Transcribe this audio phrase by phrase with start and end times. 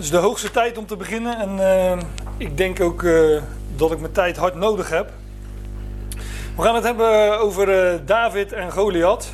[0.00, 1.98] is de hoogste tijd om te beginnen en uh,
[2.36, 3.42] ik denk ook uh,
[3.76, 5.10] dat ik mijn tijd hard nodig heb.
[6.56, 9.32] We gaan het hebben over uh, David en Goliath.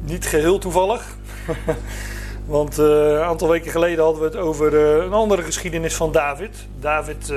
[0.00, 1.16] Niet geheel toevallig.
[2.46, 6.66] Want een aantal weken geleden hadden we het over een andere geschiedenis van David.
[6.80, 7.32] David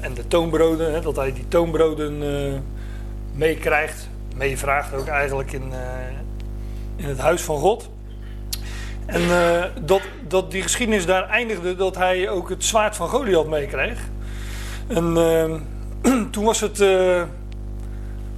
[0.00, 2.22] en de toonbroden, hè, dat hij die toonbroden
[3.32, 5.72] meekrijgt, meevraagt ook eigenlijk in,
[6.96, 7.90] in het huis van God.
[9.06, 13.48] En uh, dat, dat die geschiedenis daar eindigde dat hij ook het zwaard van Goliath
[13.48, 13.98] meekreeg.
[14.86, 15.54] En uh,
[16.32, 17.22] toen was het uh,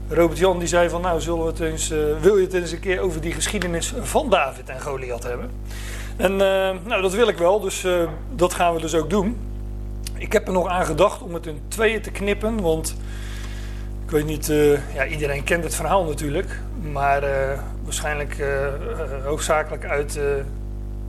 [0.09, 1.89] Robert Jan die zei van nou zullen we het eens,
[2.21, 5.51] wil je het eens een keer over die geschiedenis van David en Goliath hebben.
[6.17, 6.37] En
[6.87, 7.87] nou dat wil ik wel, dus
[8.35, 9.37] dat gaan we dus ook doen.
[10.15, 12.97] Ik heb er nog aan gedacht om het in tweeën te knippen, want
[14.05, 14.47] ik weet niet,
[14.95, 16.61] ja, iedereen kent het verhaal natuurlijk.
[16.93, 17.23] Maar
[17.85, 18.37] waarschijnlijk
[19.25, 20.19] hoofdzakelijk uit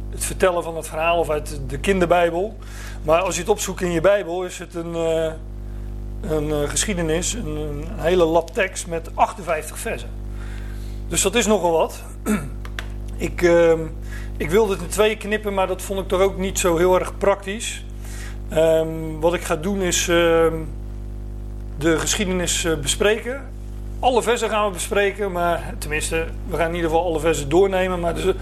[0.09, 2.57] het vertellen van het verhaal of uit de kinderbijbel.
[3.03, 5.31] Maar als je het opzoekt in je bijbel is het een, uh,
[6.21, 10.09] een geschiedenis, een, een, hele lap tekst met 58 versen.
[11.07, 12.03] Dus dat is nogal wat.
[13.17, 13.79] ik, ehm,
[14.37, 16.99] ik wilde het in twee knippen, maar dat vond ik toch ook niet zo heel
[16.99, 17.85] erg praktisch.
[18.53, 20.53] Um, wat ik ga doen is ehm,
[21.77, 23.55] de geschiedenis bespreken
[23.99, 27.99] alle versen gaan we bespreken, maar tenminste, we gaan in ieder geval alle versen doornemen.
[27.99, 28.35] Maar er,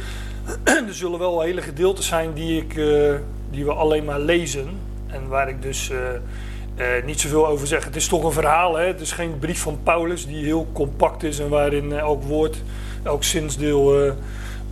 [0.87, 3.15] er zullen wel hele gedeelten zijn die, ik, uh,
[3.51, 4.69] die we alleen maar lezen.
[5.07, 7.85] En waar ik dus uh, niet zoveel over zeg.
[7.85, 8.85] Het is toch een verhaal, hè?
[8.85, 12.61] het is geen brief van Paulus die heel compact is en waarin elk woord,
[13.03, 14.13] elk zinsdeel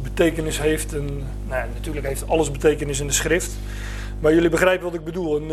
[0.02, 0.94] betekenis heeft.
[0.94, 1.06] En,
[1.48, 3.52] nou, natuurlijk heeft alles betekenis in de schrift.
[4.20, 5.36] Maar jullie begrijpen wat ik bedoel.
[5.36, 5.50] Een,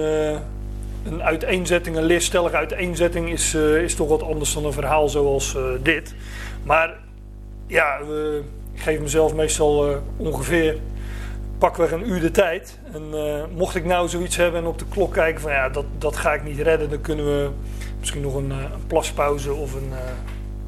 [1.04, 6.14] een uiteenzetting, een leerstellige uiteenzetting is, is toch wat anders dan een verhaal zoals dit.
[6.62, 6.96] Maar
[7.66, 8.06] ja, uh,
[8.80, 10.76] ik geef mezelf meestal ongeveer
[11.58, 12.78] pakweg een uur de tijd.
[12.92, 13.02] En
[13.54, 16.32] mocht ik nou zoiets hebben en op de klok kijken van ja, dat, dat ga
[16.32, 17.50] ik niet redden, dan kunnen we
[17.98, 19.92] misschien nog een, een plaspauze of een,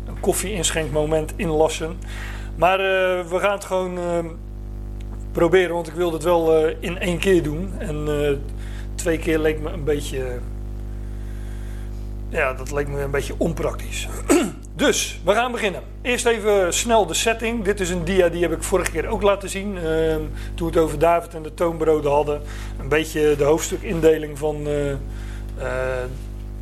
[0.07, 1.99] een koffie-inschenkmoment inlassen.
[2.57, 2.79] Maar
[3.29, 3.99] we gaan het gewoon
[5.33, 7.73] proberen, want ik wil het wel in één keer doen.
[7.79, 8.09] En
[8.95, 10.39] twee keer leek me een beetje.
[12.29, 14.09] Ja, dat leek me een beetje onpraktisch.
[14.75, 15.83] dus, we gaan beginnen.
[16.03, 17.65] Eerst even snel de setting.
[17.65, 19.77] Dit is een dia die heb ik vorige keer ook laten zien.
[19.77, 19.83] Uh,
[20.55, 22.43] toen we het over David en de toonbroden hadden.
[22.79, 24.97] Een beetje de hoofdstukindeling van uh, uh,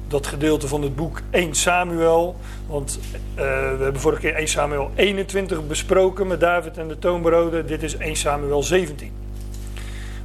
[0.08, 2.36] dat gedeelte van het boek 1 Samuel.
[2.66, 2.98] Want
[3.34, 7.66] we hebben vorige keer 1 Samuel 21 besproken met David en de toonbroden.
[7.66, 9.12] Dit is 1 Samuel 17.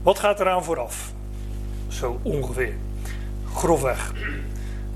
[0.04, 1.14] Wat gaat eraan vooraf?
[1.88, 2.74] Zo ongeveer.
[3.54, 4.14] Grofweg.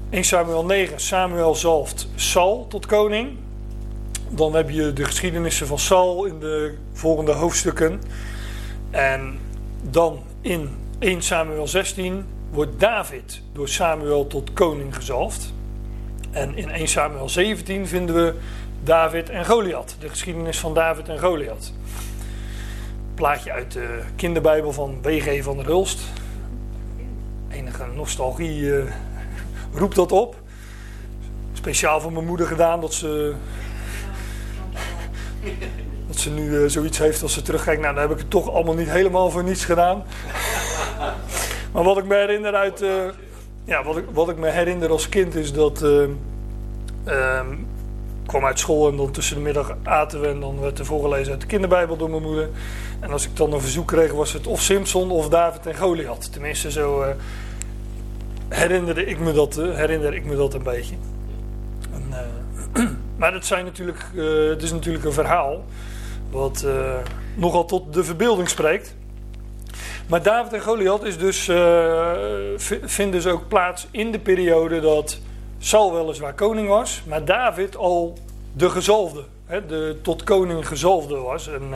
[0.09, 1.00] 1 Samuel 9.
[1.00, 3.38] Samuel zalft Saul tot koning.
[4.30, 8.02] Dan heb je de geschiedenissen van Saul in de volgende hoofdstukken.
[8.90, 9.40] En
[9.81, 15.53] dan in 1 Samuel 16 wordt David door Samuel tot koning gezalfd.
[16.31, 18.34] En in 1 Samuel 17 vinden we
[18.84, 19.96] David en Goliath.
[20.00, 21.74] De geschiedenis van David en Goliath.
[23.14, 25.44] Plaatje uit de kinderbijbel van W.G.
[25.44, 26.00] van der Hulst
[27.52, 28.72] enige nostalgie
[29.74, 30.35] roept dat op.
[31.53, 33.34] Speciaal voor mijn moeder gedaan dat ze.
[36.07, 37.81] Dat ze nu uh, zoiets heeft als ze terugkijkt.
[37.81, 40.03] Nou, dan heb ik het toch allemaal niet helemaal voor niets gedaan.
[41.72, 42.81] Maar wat ik me herinner uit.
[42.81, 42.90] Uh,
[43.63, 45.81] ja, wat ik, wat ik me herinner als kind is dat.
[47.03, 47.52] Ehm,
[48.22, 50.85] ik kwam uit school en dan tussen de middag aten we en dan werd er
[50.85, 52.50] voorgelezen uit de kinderbijbel door mijn moeder.
[53.00, 56.31] En als ik dan een verzoek kreeg, was het of Simpson of David en Goliath.
[56.31, 57.03] Tenminste, zo
[58.50, 60.96] herinnerde ik me dat, uh, herinner ik me dat een beetje.
[61.94, 62.04] En,
[62.76, 62.90] uh,
[63.20, 64.06] maar het, zijn natuurlijk,
[64.50, 65.64] het is natuurlijk een verhaal
[66.30, 66.66] wat
[67.36, 68.96] nogal tot de verbeelding spreekt.
[70.08, 71.50] Maar David en Goliath is dus,
[72.86, 75.20] vindt dus ook plaats in de periode dat
[75.58, 78.18] Saul weliswaar koning was, maar David al
[78.54, 81.48] de gezalfde, hè, de tot koning gezalfde was.
[81.48, 81.74] En,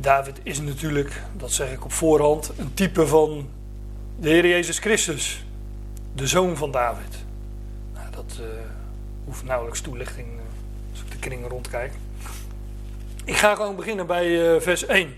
[0.00, 3.48] David is natuurlijk, dat zeg ik op voorhand, een type van
[4.20, 5.44] de Heer Jezus Christus,
[6.14, 7.24] de zoon van David.
[7.94, 8.46] Nou, dat uh,
[9.24, 10.40] hoeft nauwelijks toelichting uh,
[10.90, 11.92] als ik de kringen rondkijk.
[13.24, 15.14] Ik ga gewoon beginnen bij vers 1.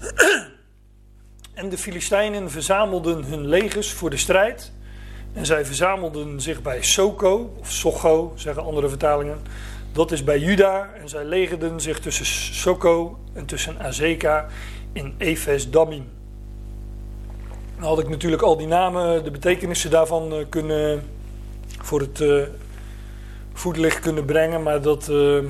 [1.54, 4.72] en de Filistijnen verzamelden hun legers voor de strijd
[5.32, 9.38] en zij verzamelden zich bij Soko, of Socho, zeggen andere vertalingen.
[9.92, 10.90] Dat is bij Juda.
[11.00, 14.46] En zij legerden zich tussen Soko en tussen Azeka
[14.92, 16.08] in Efes Damim.
[17.78, 21.02] Dan had ik natuurlijk al die namen, de betekenissen daarvan eh, kunnen
[21.82, 22.42] voor het uh,
[23.52, 24.62] voetlicht kunnen brengen.
[24.62, 25.42] Maar dat, uh,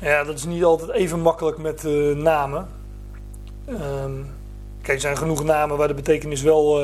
[0.00, 1.82] ja, dat is niet altijd even makkelijk met
[2.16, 2.68] namen.
[3.66, 4.12] Ehm,
[4.82, 6.80] kijk, er zijn genoeg namen waar de betekenis wel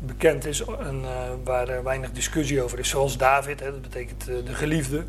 [0.00, 1.02] bekend is en
[1.44, 2.88] waar er weinig discussie over is.
[2.88, 5.04] Zoals David, dat betekent de geliefde.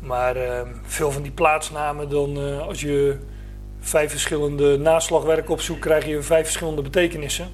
[0.00, 3.18] Maar ehm, veel van die plaatsnamen, dan als je
[3.80, 7.48] vijf verschillende naslagwerken opzoekt, krijg je vijf verschillende betekenissen.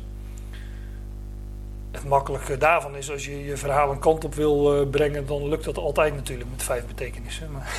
[1.91, 5.65] Het makkelijke daarvan is als je je verhaal een kant op wil brengen, dan lukt
[5.65, 7.49] dat altijd natuurlijk met vijf betekenissen.
[7.53, 7.73] Maar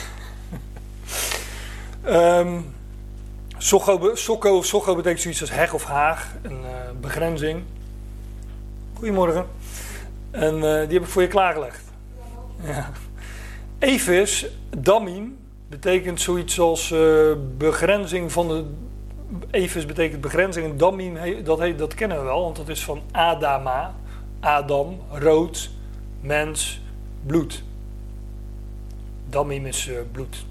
[2.39, 2.75] um,
[3.57, 6.69] Sokko, betekent zoiets als heg of haag, een uh,
[7.01, 7.63] begrenzing.
[8.93, 9.45] Goedemorgen.
[10.31, 11.83] En uh, die heb ik voor je klaargelegd.
[12.63, 12.91] Ja.
[13.79, 14.47] Evis,
[14.77, 15.37] damin,
[15.69, 18.65] betekent zoiets als uh, begrenzing van de.
[19.51, 23.01] Evis betekent begrenzing en damin, dat, heet, dat kennen we wel, want dat is van
[23.11, 23.95] Adama,
[24.39, 25.69] Adam, rood,
[26.21, 26.81] mens,
[27.25, 27.63] bloed.
[29.29, 30.45] Damim is bloed.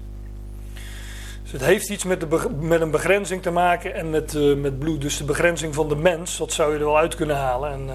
[1.43, 4.79] Dus het heeft iets met, de, met een begrenzing te maken en met, uh, met
[4.79, 5.01] bloed.
[5.01, 7.71] Dus de begrenzing van de mens, dat zou je er wel uit kunnen halen.
[7.71, 7.85] En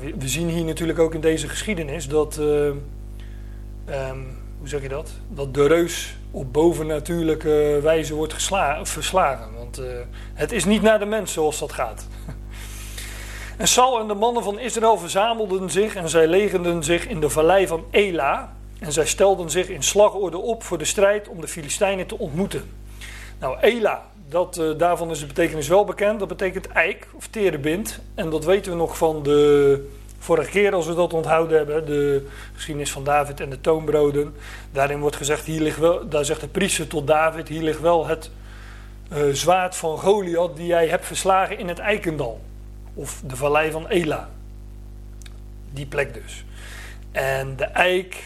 [0.00, 2.82] we, we, zien hier natuurlijk ook in deze geschiedenis dat, um,
[4.64, 5.10] hoe zeg je dat?
[5.28, 8.34] Dat de reus op bovennatuurlijke wijze wordt
[8.82, 9.54] verslagen.
[9.54, 9.80] Want
[10.34, 12.06] het is niet naar de mens zoals dat gaat.
[13.56, 17.30] en Saul en de mannen van Israël verzamelden zich en zij legerden zich in de
[17.30, 18.52] vallei van Ela.
[18.78, 22.70] En zij stelden zich in slagorde op voor de strijd om de Filistijnen te ontmoeten.
[23.40, 26.18] Nou, Ela, dat, uh, daarvan is de betekenis wel bekend.
[26.18, 28.00] Dat betekent eik of terebind.
[28.14, 29.88] En dat weten we nog van de
[30.24, 31.86] vorige keer als we dat onthouden hebben.
[31.86, 34.34] De geschiedenis van David en de toonbroden.
[34.72, 38.06] Daarin wordt gezegd, hier ligt wel, daar zegt de priester tot David, hier ligt wel
[38.06, 38.30] het
[39.12, 42.40] uh, zwaard van Goliath die jij hebt verslagen in het Eikendal.
[42.94, 44.28] Of de vallei van Ela.
[45.72, 46.44] Die plek dus.
[47.12, 48.22] En de eik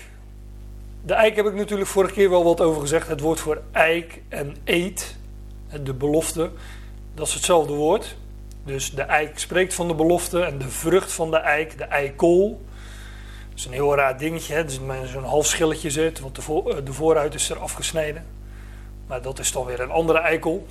[1.02, 3.08] de eik heb ik natuurlijk vorige keer wel wat over gezegd.
[3.08, 5.16] Het woord voor eik en eet,
[5.82, 6.50] de belofte,
[7.14, 8.16] dat is hetzelfde woord.
[8.68, 12.64] Dus de eik spreekt van de belofte en de vrucht van de eik, de eikol.
[13.48, 14.64] Dat is een heel raar dingetje, hè?
[14.64, 14.80] Dus
[15.12, 18.26] zo'n half schilletje zit, want de, voor, eh, de vooruit is er afgesneden.
[19.06, 20.66] Maar dat is dan weer een andere eikel.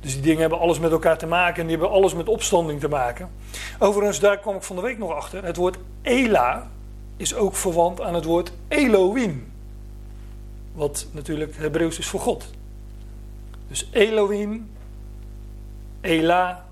[0.00, 2.80] Dus die dingen hebben alles met elkaar te maken en die hebben alles met opstanding
[2.80, 3.30] te maken.
[3.78, 5.44] Overigens, daar kwam ik van de week nog achter.
[5.44, 6.70] Het woord Ela
[7.16, 9.52] is ook verwant aan het woord Elohim.
[10.72, 12.50] Wat natuurlijk Hebreeuws is voor God.
[13.68, 14.70] Dus Elohim,
[16.00, 16.65] Ela,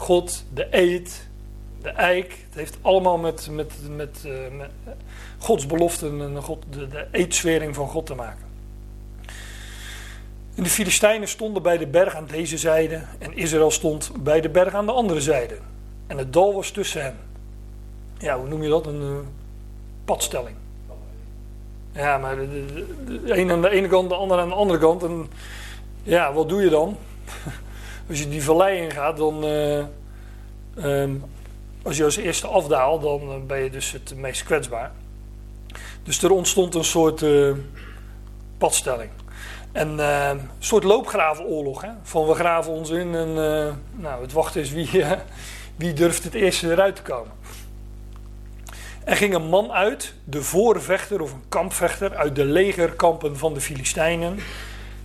[0.00, 1.28] God, de eet,
[1.82, 2.44] de eik.
[2.48, 4.24] Het heeft allemaal met, met, met,
[4.56, 4.72] met
[5.38, 8.44] Gods beloften en God, de, de eedswering van God te maken.
[10.54, 14.48] En de Filistijnen stonden bij de berg aan deze zijde en Israël stond bij de
[14.48, 15.58] berg aan de andere zijde.
[16.06, 17.16] En het dal was tussen hen.
[18.18, 18.86] Ja, hoe noem je dat?
[18.86, 19.18] Een uh,
[20.04, 20.56] padstelling.
[21.92, 22.86] Ja, maar de, de,
[23.24, 25.02] de, een aan de ene kant, de ander aan de andere kant.
[25.02, 25.30] En
[26.02, 26.96] ja, wat doe je dan?
[28.10, 29.44] als je die vallei ingaat, dan.
[29.44, 29.84] Uh,
[30.84, 31.24] um,
[31.82, 34.92] als je als eerste afdaalt, dan eh, ben je dus het meest kwetsbaar.
[36.02, 37.52] Dus er ontstond een soort uh,
[38.58, 39.10] padstelling.
[39.72, 41.82] En uh, een soort loopgravenoorlog.
[41.82, 41.88] Hè?
[42.02, 43.32] Van we graven ons in en
[43.96, 44.90] nou, het wachten is wie,
[45.76, 47.32] wie durft het eerste eruit te komen.
[49.04, 53.60] Er ging een man uit, de voorvechter of een kampvechter uit de legerkampen van de
[53.60, 54.38] Filistijnen.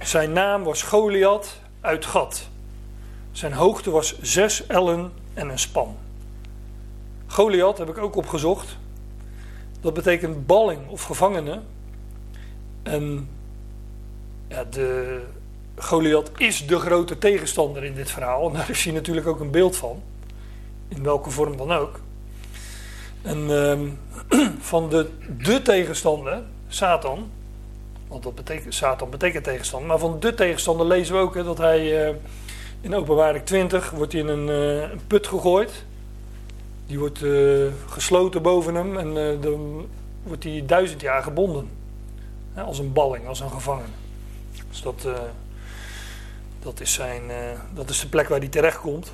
[0.02, 2.50] Zijn naam was Goliath uit Gad.
[3.36, 5.98] Zijn hoogte was zes ellen en een span.
[7.28, 8.78] Goliath heb ik ook opgezocht.
[9.82, 11.62] Dat betekent balling of gevangene.
[12.84, 13.30] En
[14.48, 15.22] ja, de,
[15.76, 18.48] Goliath is de grote tegenstander in dit verhaal.
[18.48, 20.02] En daar is hij natuurlijk ook een beeld van.
[20.88, 22.00] In welke vorm dan ook.
[23.22, 23.90] En ehm,
[24.72, 27.32] van de, de tegenstander, Satan,
[28.08, 32.10] want dat betekent, Satan betekent tegenstander, maar van de tegenstander lezen we ook dat hij
[32.10, 32.16] uh,
[32.82, 35.84] in openbaring 20 wordt hij in een, uh, een put gegooid.
[36.88, 39.88] Die wordt uh, gesloten boven hem en dan
[40.24, 41.70] wordt hij duizend jaar gebonden.
[42.56, 43.88] Als een balling, als een gevangene.
[44.70, 45.08] Dus dat,
[46.60, 47.22] dat, is zijn,
[47.74, 49.12] dat is de plek waar hij terechtkomt.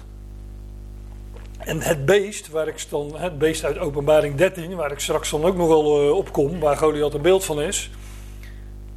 [1.58, 5.46] En het beest, waar ik dan, het beest uit openbaring 13, waar ik straks dan
[5.46, 7.92] ook nog wel op kom, waar Goliath een beeld van is,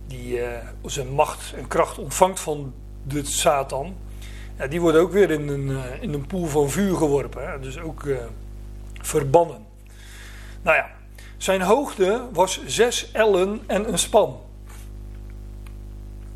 [0.06, 0.40] die
[0.85, 3.94] zijn macht en kracht ontvangt van de Satan,
[4.68, 7.50] die wordt ook weer in een, uh, in een poel van vuur geworpen.
[7.50, 8.02] Hè, dus ook
[9.00, 9.66] verbannen.
[10.62, 10.90] Nou ja,
[11.37, 14.40] zijn hoogte was zes ellen en een span.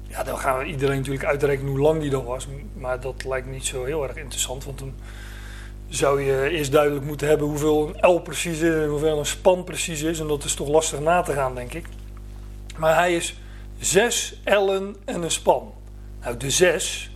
[0.02, 3.46] Ja, dan gaan we iedereen natuurlijk uitrekenen hoe lang die dan was, maar dat lijkt
[3.46, 4.94] niet zo heel erg interessant, want een
[5.88, 9.64] zou je eerst duidelijk moeten hebben hoeveel een L precies is en hoeveel een span
[9.64, 10.20] precies is.
[10.20, 11.86] En dat is toch lastig na te gaan, denk ik.
[12.76, 13.40] Maar hij is
[13.78, 15.72] 6 ellen en een span.
[16.22, 17.10] Nou, de 6,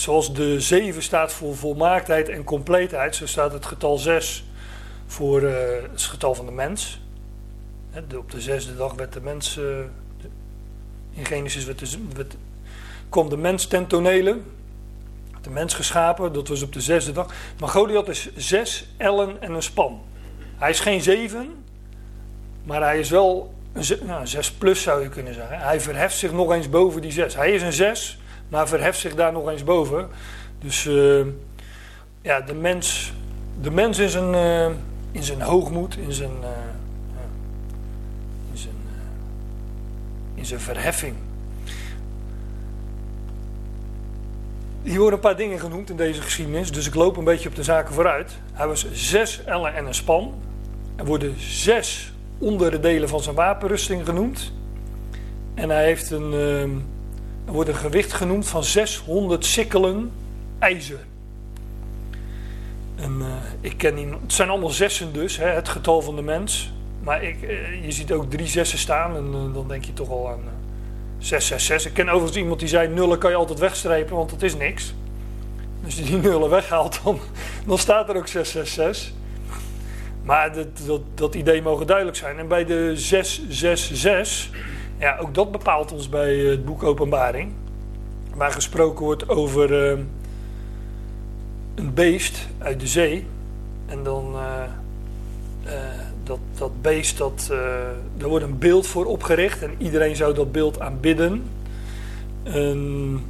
[0.00, 4.44] zoals de 7 staat voor volmaaktheid en compleetheid, zo staat het getal 6
[5.06, 5.52] voor uh,
[5.90, 7.00] het getal van de mens.
[8.16, 9.78] op de zesde dag werd de mens, uh,
[11.10, 12.26] in Genesis werd de,
[13.08, 14.38] kwam de mens ten tonele,
[15.40, 17.34] de mens geschapen, dat was op de zesde dag.
[17.58, 20.00] Maar Goliath is 6 ellen en een span.
[20.56, 21.64] Hij is geen 7,
[22.62, 25.58] maar hij is wel een nou, 6 plus zou je kunnen zeggen.
[25.58, 27.34] Hij verheft zich nog eens boven die 6.
[27.34, 28.19] Hij is een 6,
[28.50, 30.08] maar verheft zich daar nog eens boven.
[30.58, 31.26] Dus uh,
[32.22, 33.12] ja, de mens,
[33.60, 34.76] de mens in zijn, uh,
[35.12, 36.48] in zijn hoogmoed, in zijn, uh,
[38.52, 38.74] in, zijn,
[40.34, 41.14] in zijn verheffing.
[44.82, 47.54] Hier worden een paar dingen genoemd in deze geschiedenis, dus ik loop een beetje op
[47.54, 48.38] de zaken vooruit.
[48.52, 50.34] Hij was zes ellen en een span.
[50.96, 54.52] Er worden zes onderdelen van zijn wapenrusting genoemd.
[55.54, 56.82] En hij heeft een, uh,
[57.46, 60.10] er wordt een gewicht genoemd van 600 sikkelen
[60.58, 60.98] ijzer.
[62.96, 63.26] En uh,
[63.60, 66.72] ik ken die, het zijn allemaal zessen dus, hè, het getal van de mens.
[67.02, 70.10] Maar ik, uh, je ziet ook drie zessen staan en uh, dan denk je toch
[70.10, 70.40] al aan
[71.18, 71.90] 666.
[71.90, 74.94] Ik ken overigens iemand die zei nullen kan je altijd wegstrepen, want dat is niks.
[75.84, 77.18] Als je die nullen weghaalt, dan,
[77.66, 79.12] dan staat er ook 666.
[80.22, 82.38] Maar dat, dat, dat idee mogen duidelijk zijn.
[82.38, 84.50] En bij de 666,
[85.00, 87.52] ja, ook dat bepaalt ons bij het boek Openbaring.
[88.34, 89.98] Waar gesproken wordt over uh,
[91.74, 93.26] een beest uit de zee.
[93.86, 95.72] En dan uh,
[96.22, 97.46] dat, dat beest, dat,
[98.16, 99.62] daar wordt een beeld voor opgericht.
[99.62, 101.42] En iedereen zou dat beeld aanbidden.
[102.42, 103.20] En,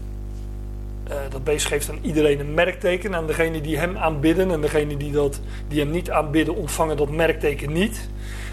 [1.31, 3.15] dat beest geeft aan iedereen een merkteken.
[3.15, 7.11] Aan degene die hem aanbidden en degene die, dat, die hem niet aanbidden, ontvangen dat
[7.11, 8.09] merkteken niet.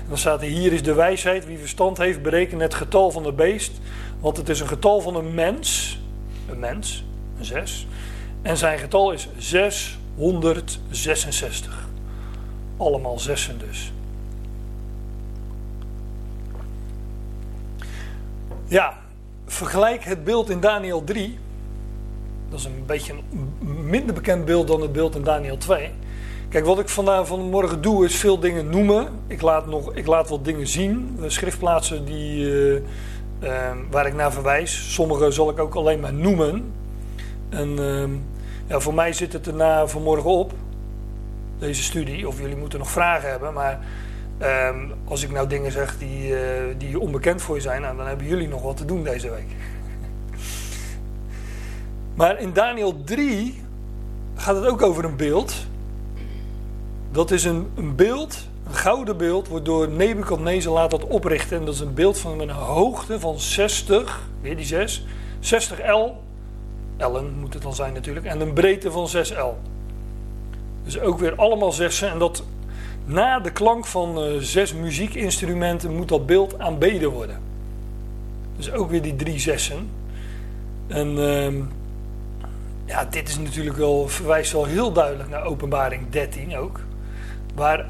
[0.08, 1.46] Dan staat er: Hier is de wijsheid.
[1.46, 3.72] Wie verstand heeft, bereken het getal van het beest.
[4.20, 6.00] Want het is een getal van een mens.
[6.50, 7.06] Een mens,
[7.38, 7.88] een zes.
[8.42, 11.88] En zijn getal is 666.
[12.78, 13.92] Allemaal zessen dus.
[18.66, 18.98] Ja,
[19.46, 21.38] vergelijk het beeld in Daniel 3
[22.50, 25.92] dat is een beetje een minder bekend beeld dan het beeld in Daniel 2.
[26.50, 29.08] Kijk, wat ik vandaag vanmorgen doe is veel dingen noemen.
[29.28, 31.20] Ik laat, nog, ik laat wat dingen zien.
[31.26, 32.74] Schriftplaatsen die, uh,
[33.44, 34.94] uh, waar ik naar verwijs.
[34.94, 36.72] Sommige zal ik ook alleen maar noemen.
[37.50, 38.04] En uh,
[38.68, 40.54] ja, voor mij zit het erna vanmorgen op.
[41.60, 42.28] Deze studie.
[42.28, 43.54] Of jullie moeten nog vragen hebben.
[43.54, 43.80] Maar
[44.38, 47.82] ehm, als ik nou dingen zeg die, eh, die onbekend voor je zijn.
[47.82, 49.48] Nou, dan hebben jullie nog wat te doen deze week.
[52.16, 53.62] Maar in Daniel 3
[54.36, 55.68] gaat het ook over een beeld.
[57.12, 61.58] Dat is een, een beeld, een gouden beeld, wordt door Nebuchadnezzar laat dat oprichten.
[61.58, 65.06] En dat is een beeld van een hoogte van 60, weer die 6,
[65.40, 66.12] 60 L.
[66.98, 68.26] Ellen moet het dan zijn natuurlijk.
[68.26, 69.58] En een breedte van 6 L.
[70.84, 72.10] Dus ook weer allemaal zessen.
[72.10, 72.44] En dat
[73.06, 77.40] na de klank van uh, zes muziekinstrumenten moet dat beeld aanbeden worden.
[78.56, 79.90] Dus ook weer die drie zessen.
[80.88, 81.64] En uh,
[82.86, 86.80] ja, dit is natuurlijk wel, verwijst wel heel duidelijk naar openbaring 13 ook.
[87.58, 87.86] Waar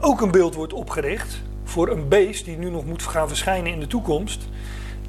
[0.00, 3.80] ook een beeld wordt opgericht voor een beest die nu nog moet gaan verschijnen in
[3.80, 4.48] de toekomst.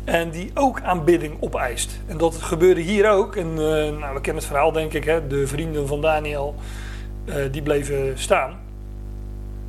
[0.03, 1.99] En die ook aanbidding opeist.
[2.07, 3.35] En dat gebeurde hier ook.
[3.35, 5.03] En uh, nou, we kennen het verhaal denk ik.
[5.03, 6.55] Hè, de vrienden van Daniel,
[7.25, 8.59] uh, die bleven staan.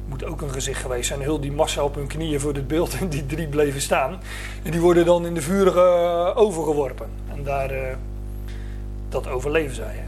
[0.08, 1.20] Moet ook een gezicht geweest zijn.
[1.20, 2.98] Heel die massa op hun knieën voor dit beeld.
[3.00, 4.20] En die drie bleven staan.
[4.62, 7.08] En die worden dan in de vurige uh, overgeworpen.
[7.32, 7.98] En daar
[9.08, 10.04] dat overleven zij.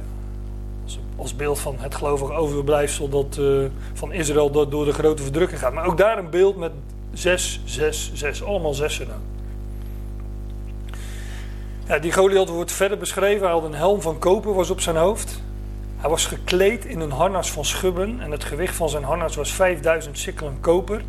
[1.17, 5.73] Als, beeld van het gelovige overblijfsel dat, uh, van Israël door de grote verdrukking gaat.
[5.73, 6.73] Maar ook daar een beeld met
[7.13, 8.43] zes, zes, zes.
[8.43, 9.09] Allemaal zessen.
[11.87, 13.43] Ja, die Goliath wordt verder beschreven.
[13.43, 15.43] Hij had een helm van koper was op zijn hoofd.
[15.97, 18.21] Hij was gekleed in een harnas van schubben.
[18.21, 21.03] En het gewicht van zijn harnas was 5000 sikkelen koper.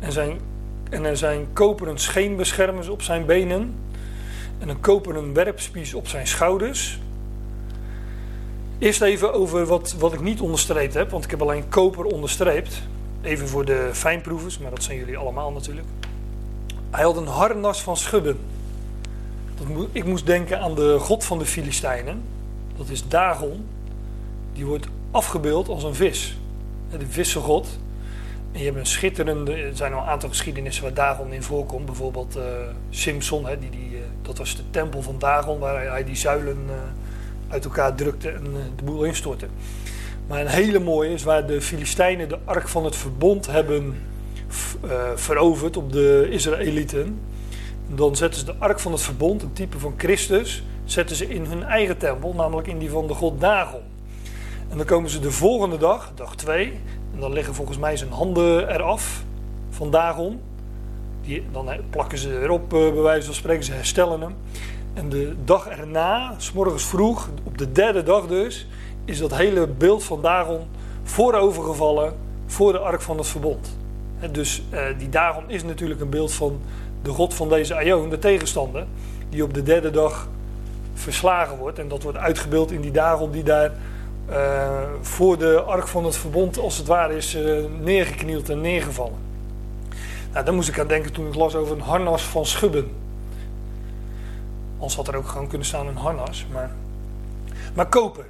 [0.00, 0.40] En, zijn,
[0.90, 3.74] en er zijn koperen scheenbeschermers op zijn benen
[4.58, 6.98] en een koperen werpspies op zijn schouders.
[8.82, 12.82] Eerst even over wat, wat ik niet onderstreept heb, want ik heb alleen koper onderstreept.
[13.20, 15.86] Even voor de fijnproevers, maar dat zijn jullie allemaal natuurlijk.
[16.90, 18.38] Hij had een harnas van schubben.
[19.54, 22.22] Dat, ik moest denken aan de god van de Filistijnen.
[22.76, 23.66] Dat is Dagon.
[24.52, 26.36] Die wordt afgebeeld als een vis.
[26.98, 27.68] De vissengod.
[28.52, 31.86] En je hebt een schitterende, er zijn al een aantal geschiedenissen waar Dagon in voorkomt.
[31.86, 32.42] Bijvoorbeeld uh,
[32.90, 36.64] Simpson, hè, die, die, uh, dat was de tempel van Dagon, waar hij, die zuilen
[36.66, 36.74] uh,
[37.52, 38.44] uit elkaar drukte en
[38.76, 39.46] de boel instortte.
[40.26, 43.94] Maar een hele mooie is waar de Filistijnen de ark van het verbond hebben
[45.14, 47.20] veroverd op de Israëlieten.
[47.94, 51.44] dan zetten ze de ark van het verbond, een type van Christus, zetten ze in
[51.44, 53.80] hun eigen tempel, namelijk in die van de god Dagon.
[54.68, 56.72] En dan komen ze de volgende dag, dag 2,
[57.14, 59.24] en dan liggen volgens mij zijn handen eraf
[59.70, 60.40] van Dagon.
[61.22, 64.34] Die, dan plakken ze erop, bij wijze van spreken, ze herstellen hem.
[64.94, 68.66] En de dag erna, s morgens vroeg, op de derde dag dus,
[69.04, 70.60] is dat hele beeld van Dagon
[71.02, 72.12] voorovergevallen
[72.46, 73.76] voor de ark van het verbond.
[74.30, 76.60] Dus uh, die Dagon is natuurlijk een beeld van
[77.02, 78.86] de god van deze Aion, de tegenstander,
[79.28, 80.28] die op de derde dag
[80.94, 81.78] verslagen wordt.
[81.78, 83.72] En dat wordt uitgebeeld in die Dagon die daar
[84.30, 84.70] uh,
[85.00, 89.18] voor de ark van het verbond als het ware is uh, neergeknield en neergevallen.
[90.32, 92.90] Nou, daar moest ik aan denken toen ik las over een harnas van schubben.
[94.82, 96.46] Anders had er ook gewoon kunnen staan een harnas.
[96.52, 96.70] Maar,
[97.74, 98.26] maar koper.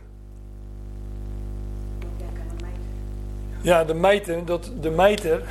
[3.61, 5.43] Ja, de mijter, dat, de mijter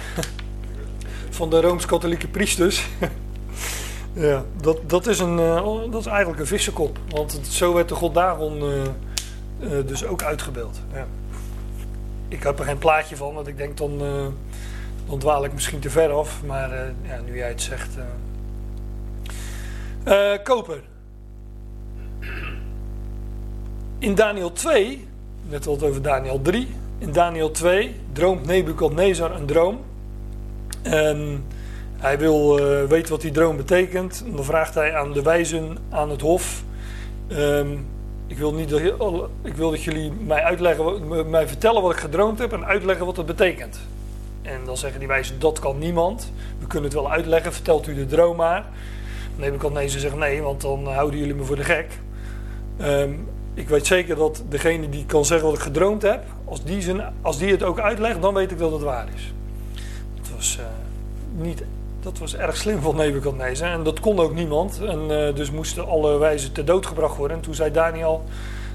[1.37, 2.87] van de Rooms-Katholieke priesters.
[4.13, 6.97] ja, dat, dat, is een, uh, dat is eigenlijk een vissenkop.
[7.09, 8.81] Want zo werd de god Dagon uh,
[9.59, 10.81] uh, dus ook uitgebeeld.
[10.93, 11.07] Ja.
[12.27, 13.97] Ik heb er geen plaatje van, want ik denk dan,
[15.09, 16.43] dan dwaal ik misschien te ver af.
[16.45, 16.69] Maar
[17.01, 17.89] ja, nu jij het zegt.
[20.43, 20.89] koper.
[23.99, 25.07] In Daniel 2,
[25.49, 26.67] net al over Daniel 3.
[26.97, 29.79] In Daniel 2 droomt Nebukadnezar een droom.
[32.01, 34.23] Hij wil uh, weten wat die droom betekent.
[34.25, 36.63] En dan vraagt hij aan de wijzen aan het hof.
[37.31, 37.85] Um,
[38.27, 38.79] ik, wil niet dat,
[39.43, 43.17] ik wil dat jullie mij, uitleggen, mij vertellen wat ik gedroomd heb en uitleggen wat
[43.17, 43.79] het betekent.
[44.41, 46.31] En dan zeggen die wijzen, dat kan niemand.
[46.59, 48.65] We kunnen het wel uitleggen, vertelt u de droom maar.
[49.35, 51.87] Nebukadnezar zegt nee, want dan houden jullie me voor de gek.
[52.83, 56.95] Um, ik weet zeker dat degene die kan zeggen wat ik gedroomd heb, als die,
[57.21, 59.33] als die het ook uitlegt, dan weet ik dat het waar is.
[60.21, 60.65] Dat was, uh,
[61.43, 61.63] niet,
[61.99, 64.81] dat was erg slim van Nebuchadnezzar en dat kon ook niemand.
[64.87, 67.37] En uh, dus moesten alle wijzen ter dood gebracht worden.
[67.37, 68.23] En toen zei Daniel,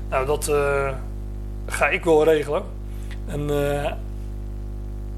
[0.08, 0.92] nou dat uh,
[1.66, 2.62] ga ik wel regelen.
[3.26, 3.50] En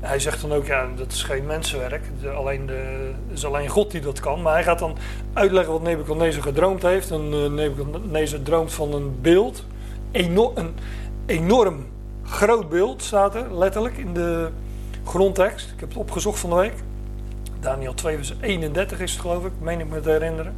[0.01, 2.03] hij zegt dan ook, ja, dat is geen mensenwerk.
[2.21, 4.43] De, alleen de, is alleen God die dat kan.
[4.43, 4.97] Maar hij gaat dan
[5.33, 7.11] uitleggen wat Nebuchadnezzar gedroomd heeft.
[7.11, 9.65] En uh, Nebuchadnezzar droomt van een beeld.
[10.11, 10.75] Eno een
[11.27, 11.87] enorm
[12.25, 14.49] groot beeld staat er, letterlijk, in de
[15.05, 15.71] grondtekst.
[15.73, 16.75] Ik heb het opgezocht van de week.
[17.61, 20.55] Daniel 2 vers 31 is het geloof ik, meen ik me te herinneren.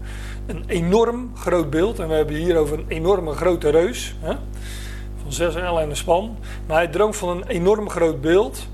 [0.47, 1.99] Een enorm groot beeld.
[1.99, 4.17] En we hebben hier over een enorme grote reus.
[4.21, 4.35] Hè?
[5.23, 6.37] Van 6 L en een span.
[6.67, 8.69] Maar hij droomt van een enorm groot beeld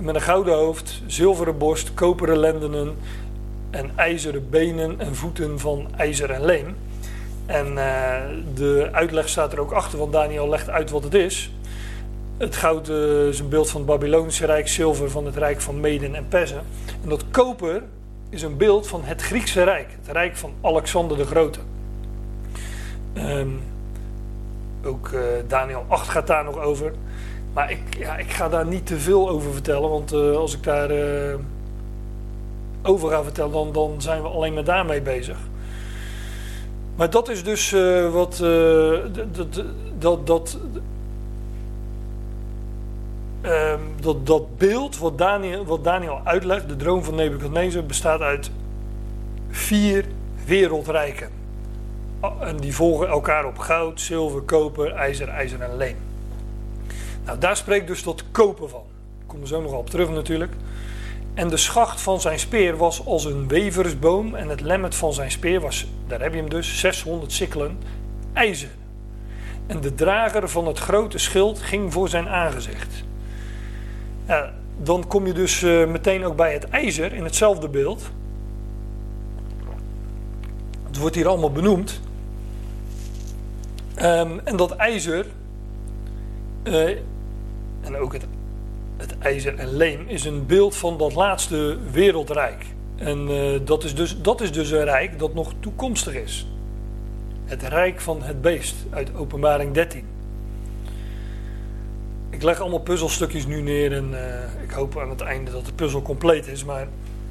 [0.00, 2.96] met een gouden hoofd, zilveren borst, koperen lendenen
[3.70, 6.76] en ijzeren benen en voeten van ijzer en leem.
[7.46, 8.14] En uh,
[8.54, 11.52] de uitleg staat er ook achter, want Daniel legt uit wat het is.
[12.36, 15.80] Het goud uh, is een beeld van het Babylonische Rijk, zilver van het Rijk van
[15.80, 16.62] Meden en Persen.
[17.02, 17.82] En dat koper
[18.30, 21.58] is een beeld van het Griekse Rijk, het Rijk van Alexander de Grote.
[23.16, 23.60] Um,
[24.84, 26.92] ook uh, Daniel 8 gaat daar nog over.
[27.52, 30.62] Maar ik, ja, ik ga daar niet te veel over vertellen, want uh, als ik
[30.62, 31.34] daar uh,
[32.82, 35.36] over ga vertellen, dan, dan zijn we alleen maar daarmee bezig.
[36.96, 38.36] Maar dat is dus uh, wat
[39.32, 39.62] dat,
[39.98, 40.58] dat, dat,
[43.40, 48.50] ehm, dat, dat beeld wat Daniel, wat Daniel uitlegt, de droom van Nebuchadnezzar, bestaat uit
[49.50, 50.04] vier
[50.44, 51.28] wereldrijken.
[52.40, 55.96] En die volgen elkaar op goud, zilver, koper, ijzer, ijzer en leem.
[57.24, 58.82] Nou, daar spreekt dus tot kopen van.
[59.20, 60.52] Ik kom er zo nog op terug natuurlijk.
[61.34, 64.34] En de schacht van zijn speer was als een weversboom.
[64.34, 67.78] En het lemmet van zijn speer was, daar heb je hem dus, 600 sikkelen
[68.32, 68.68] ijzer.
[69.66, 73.04] En de drager van het grote schild ging voor zijn aangezicht.
[74.26, 78.10] Ja, dan kom je dus uh, meteen ook bij het ijzer in hetzelfde beeld.
[80.86, 82.00] Het wordt hier allemaal benoemd.
[84.02, 85.26] Um, en dat ijzer
[86.64, 86.90] uh,
[87.82, 88.26] en ook het,
[88.96, 92.66] het ijzer en leem is een beeld van dat laatste wereldrijk.
[92.96, 96.46] En uh, dat, is dus, dat is dus een rijk dat nog toekomstig is.
[97.44, 100.04] Het rijk van het beest uit Openbaring 13.
[102.30, 105.72] Ik leg allemaal puzzelstukjes nu neer en uh, ik hoop aan het einde dat de
[105.72, 106.64] puzzel compleet is.
[106.64, 106.86] Maar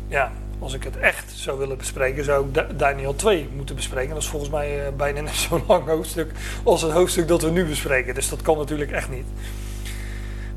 [0.08, 4.14] ja, als ik het echt zou willen bespreken, zou ik Daniel 2 moeten bespreken.
[4.14, 6.32] Dat is volgens mij uh, bijna net zo'n lang hoofdstuk
[6.64, 8.14] als het hoofdstuk dat we nu bespreken.
[8.14, 9.26] Dus dat kan natuurlijk echt niet.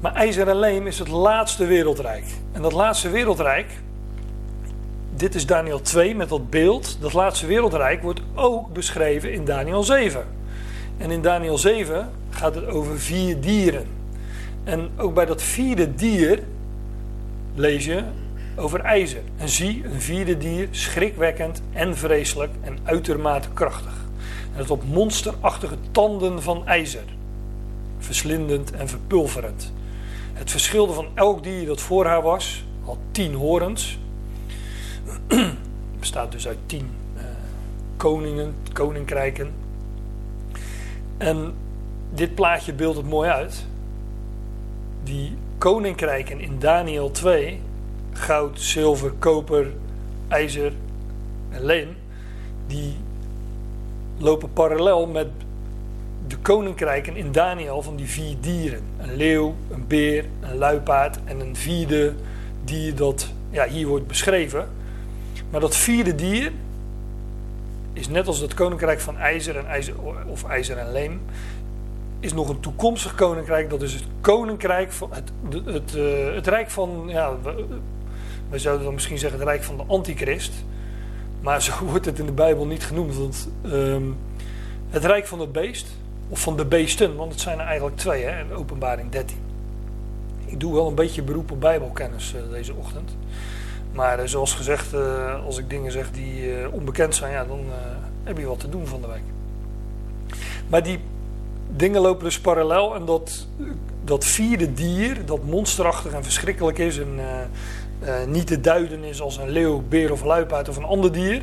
[0.04, 2.24] Maar ijzer en leem is het laatste wereldrijk.
[2.52, 3.66] En dat laatste wereldrijk,
[5.16, 6.96] dit is Daniel 2 met dat beeld.
[7.00, 10.24] Dat laatste wereldrijk wordt ook beschreven in Daniel 7.
[10.96, 13.86] En in Daniel 7 gaat het over vier dieren.
[14.64, 16.42] En ook bij dat vierde dier
[17.54, 18.02] lees je
[18.56, 19.22] over ijzer.
[19.36, 24.04] En zie, een vierde dier, schrikwekkend en vreselijk en uitermate krachtig.
[24.52, 27.04] En het op monsterachtige tanden van ijzer.
[27.98, 29.72] Verslindend en verpulverend.
[30.34, 33.98] Het verschilde van elk dier dat voor haar was, had tien horens.
[36.00, 37.22] Bestaat dus uit tien uh,
[37.96, 39.52] koningen, koninkrijken.
[41.16, 41.54] En
[42.10, 43.66] dit plaatje beeldt het mooi uit.
[45.02, 47.60] Die koninkrijken in Daniel 2,
[48.12, 49.72] goud, zilver, koper,
[50.28, 50.72] ijzer
[51.50, 51.96] en leem,
[52.66, 52.96] die
[54.18, 55.28] lopen parallel met
[56.44, 58.82] koninkrijken in Daniel van die vier dieren.
[58.98, 62.14] Een leeuw, een beer, een luipaard en een vierde
[62.64, 64.68] dier dat ja, hier wordt beschreven.
[65.50, 66.52] Maar dat vierde dier
[67.92, 69.94] is net als het koninkrijk van ijzer, en ijzer
[70.26, 71.20] of ijzer en leem,
[72.20, 73.70] is nog een toekomstig koninkrijk.
[73.70, 77.36] Dat is het koninkrijk van het, het, het, uh, het rijk van, ja,
[78.50, 80.52] we, zouden dan misschien zeggen het rijk van de antichrist.
[81.40, 83.16] Maar zo wordt het in de Bijbel niet genoemd.
[83.16, 84.16] Want, um,
[84.90, 85.86] het rijk van het beest,
[86.28, 89.36] of van de beesten, want het zijn er eigenlijk twee hè, in openbaring 13.
[90.44, 93.16] Ik doe wel een beetje beroep op bijbelkennis uh, deze ochtend.
[93.92, 97.60] Maar uh, zoals gezegd, uh, als ik dingen zeg die onbekend zijn, ja, dan
[98.24, 99.22] heb je wat te doen van de week.
[100.68, 100.98] Maar die
[101.76, 103.46] dingen lopen dus parallel en dat,
[104.04, 107.20] dat vierde dier, dat monsterachtig en verschrikkelijk is en
[108.26, 111.42] niet te duiden is als een leeuw, beer of luipaard of een ander dier,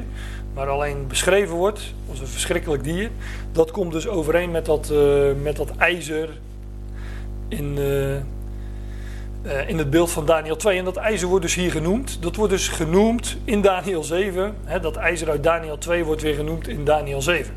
[0.54, 3.10] maar alleen beschreven wordt als een verschrikkelijk dier.
[3.52, 6.30] Dat komt dus overeen met dat, uh, met ijzer
[7.48, 8.16] in, uh,
[9.46, 10.78] uh, in het beeld van Daniel 2.
[10.78, 12.18] En dat ijzer wordt dus hier genoemd.
[12.22, 14.56] Dat wordt dus genoemd in Daniel 7.
[14.64, 17.54] Hè, dat ijzer uit Daniel 2 wordt weer genoemd in Daniel 7.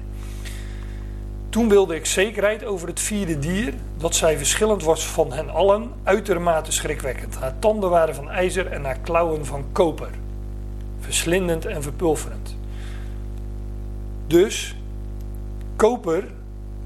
[1.49, 5.91] Toen wilde ik zekerheid over het vierde dier, dat zij verschillend was van hen allen,
[6.03, 7.37] uitermate schrikwekkend.
[7.37, 10.11] Haar tanden waren van ijzer en haar klauwen van koper,
[11.01, 12.57] verslindend en verpulverend.
[14.27, 14.77] Dus
[15.77, 16.25] koper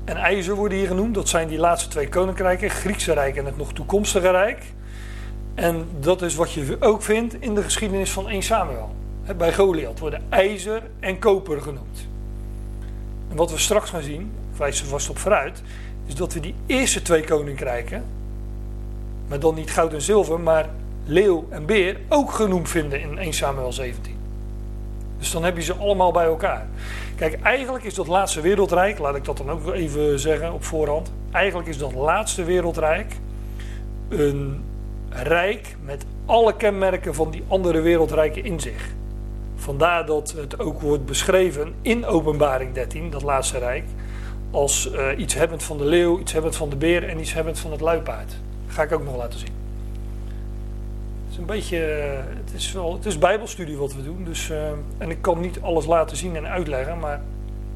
[0.05, 1.15] en ijzer worden hier genoemd.
[1.15, 4.63] Dat zijn die laatste twee koninkrijken, Griekse Rijk en het nog toekomstige Rijk.
[5.55, 8.95] En dat is wat je ook vindt in de geschiedenis van 1 Samuel.
[9.37, 12.09] Bij Goliath worden ijzer en koper genoemd.
[13.31, 15.63] En wat we straks gaan zien, wijst er vast op vooruit,
[16.07, 18.05] is dat we die eerste twee koninkrijken,
[19.29, 20.69] maar dan niet goud en zilver, maar
[21.05, 24.17] leeuw en beer, ook genoemd vinden in 1 Samuel 17.
[25.19, 26.67] Dus dan heb je ze allemaal bij elkaar.
[27.19, 31.13] Kijk, eigenlijk is dat laatste wereldrijk, laat ik dat dan ook even zeggen op voorhand.
[31.31, 33.13] Eigenlijk is dat laatste wereldrijk
[34.09, 34.65] een
[35.09, 38.89] rijk met alle kenmerken van die andere wereldrijken in zich.
[39.57, 43.85] Vandaar dat het ook wordt beschreven in Openbaring 13, dat laatste rijk,
[44.51, 47.59] als uh, iets hebbend van de leeuw, iets hebbend van de beer en iets hebbend
[47.59, 48.37] van het luipaard.
[48.67, 49.58] Dat ga ik ook nog laten zien
[51.39, 54.25] een beetje, eh, het is wel, het is bijbelstudie wat we doen.
[54.25, 56.99] Dus, uh, en ik kan niet alles laten zien en uitleggen.
[56.99, 57.21] Maar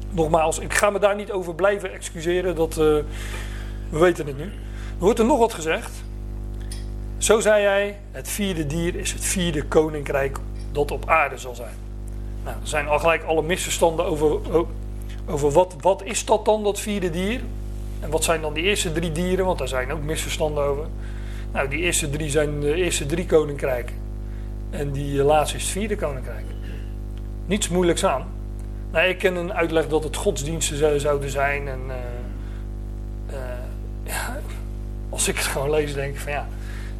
[0.09, 2.55] nogmaals, ik ga me daar niet over blijven excuseren.
[2.55, 2.77] Dat, uh,
[3.89, 4.43] we weten het nu.
[4.43, 4.49] Er
[4.99, 5.91] wordt er nog wat gezegd.
[7.17, 10.37] Zo zei hij, het vierde dier is het vierde koninkrijk
[10.71, 11.75] dat op aarde zal zijn.
[12.43, 14.39] Nou, er zijn al gelijk alle misverstanden over,
[15.25, 17.41] over wat, wat is dat dan, dat vierde dier?
[17.99, 19.45] En wat zijn dan die eerste drie dieren?
[19.45, 20.85] Want daar zijn ook misverstanden over.
[21.53, 23.95] Nou, die eerste drie zijn de eerste drie koninkrijken.
[24.69, 26.45] En die laatste is het vierde koninkrijk.
[27.45, 28.25] Niets moeilijks aan.
[28.91, 31.67] Nou, ik ken een uitleg dat het godsdiensten zouden zijn.
[31.67, 33.35] En uh,
[34.03, 34.39] ja,
[35.09, 36.47] als ik het gewoon lees, denk ik van ja,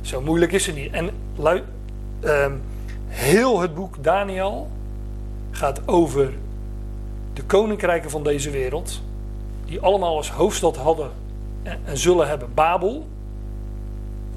[0.02, 0.92] zo moeilijk is het niet.
[0.92, 1.10] En
[2.24, 2.46] uh,
[3.08, 4.70] heel het boek Daniel
[5.52, 6.34] gaat over
[7.34, 9.02] de koninkrijken van deze wereld.
[9.66, 11.12] Die allemaal als hoofdstad hadden
[11.64, 13.08] en, en zullen hebben Babel.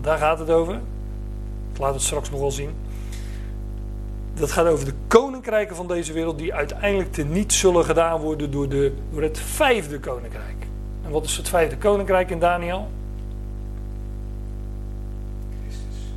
[0.06, 0.74] Daar gaat het over.
[1.72, 2.74] Ik laat het straks nog wel zien.
[4.34, 8.50] Dat gaat over de koninkrijken van deze wereld die uiteindelijk te niet zullen gedaan worden
[8.50, 10.66] door, de, door het vijfde koninkrijk.
[11.04, 12.88] En wat is het vijfde koninkrijk in Daniel?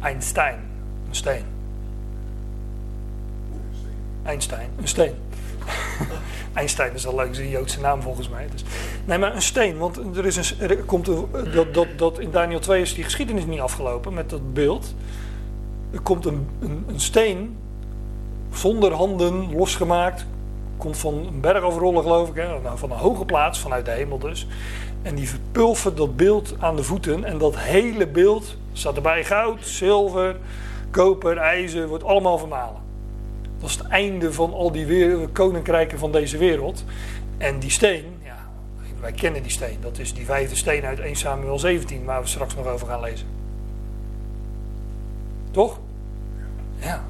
[0.02, 0.60] Einstein,
[1.08, 1.43] een steen.
[4.23, 5.13] Einstein, een steen.
[6.53, 8.47] Einstein is al leuk, is een Joodse naam volgens mij.
[8.51, 8.63] Dus,
[9.05, 11.05] nee, maar een steen, want er, is een, er komt
[11.53, 14.95] dat, dat, dat in Daniel 2 is die geschiedenis niet afgelopen met dat beeld.
[15.91, 17.58] Er komt een, een, een steen
[18.53, 20.25] zonder handen losgemaakt,
[20.77, 23.91] komt van een berg afrollen geloof ik, hè, nou, van een hoge plaats, vanuit de
[23.91, 24.47] hemel dus.
[25.01, 29.65] En die verpulvert dat beeld aan de voeten en dat hele beeld staat erbij goud,
[29.65, 30.36] zilver,
[30.91, 32.88] koper, ijzer, wordt allemaal vermalen.
[33.60, 36.84] Dat is het einde van al die koninkrijken van deze wereld.
[37.38, 38.50] En die steen, ja,
[39.00, 39.78] wij kennen die steen.
[39.82, 43.02] Dat is die vijfde steen uit 1 Samuel 17, waar we straks nog over gaan
[43.02, 43.28] lezen.
[45.52, 45.80] Toch?
[46.80, 47.04] Ja,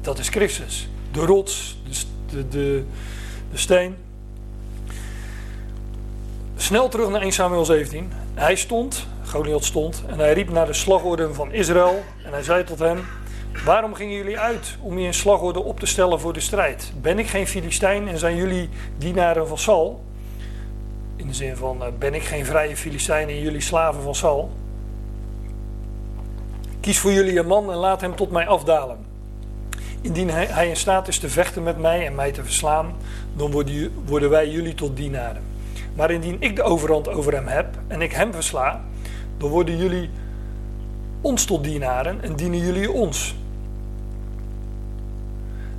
[0.00, 0.88] dat is Christus.
[1.12, 1.82] De rots,
[2.30, 2.84] de, de,
[3.50, 3.96] de, steen.
[6.56, 8.12] Snel terug naar 1 Samuel 17.
[8.34, 12.02] Hij stond, Goliath stond, en hij riep naar de slagorde van Israël.
[12.24, 12.98] En hij zei tot hen:
[13.64, 16.92] Waarom gingen jullie uit om je in slagorde op te stellen voor de strijd?
[17.00, 18.68] Ben ik geen Filistijn en zijn jullie
[18.98, 20.04] dienaren van Saul?
[21.16, 24.50] In de zin van: eh, Ben ik geen vrije Filistijn en jullie slaven van Saul?
[26.80, 28.98] Kies voor jullie een man en laat hem tot mij afdalen.
[30.00, 32.94] Indien hij in staat is te vechten met mij en mij te verslaan,
[33.36, 33.50] dan
[34.06, 35.42] worden wij jullie tot dienaren.
[35.94, 38.84] Maar indien ik de overhand over hem heb en ik hem versla,
[39.36, 40.10] dan worden jullie
[41.20, 43.34] ons tot dienaren en dienen jullie ons.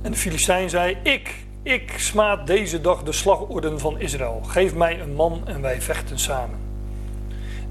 [0.02, 4.40] En de Filistijn zei: Ik, ik smaad deze dag de slagorden van Israël.
[4.46, 6.58] Geef mij een man en wij vechten samen.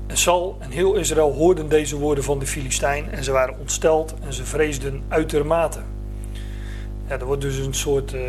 [0.07, 4.13] En Sal en heel Israël hoorden deze woorden van de Filistijn en ze waren ontsteld
[4.23, 5.79] en ze vreesden uitermate.
[7.07, 8.13] Ja, er wordt dus een soort.
[8.13, 8.21] Uh,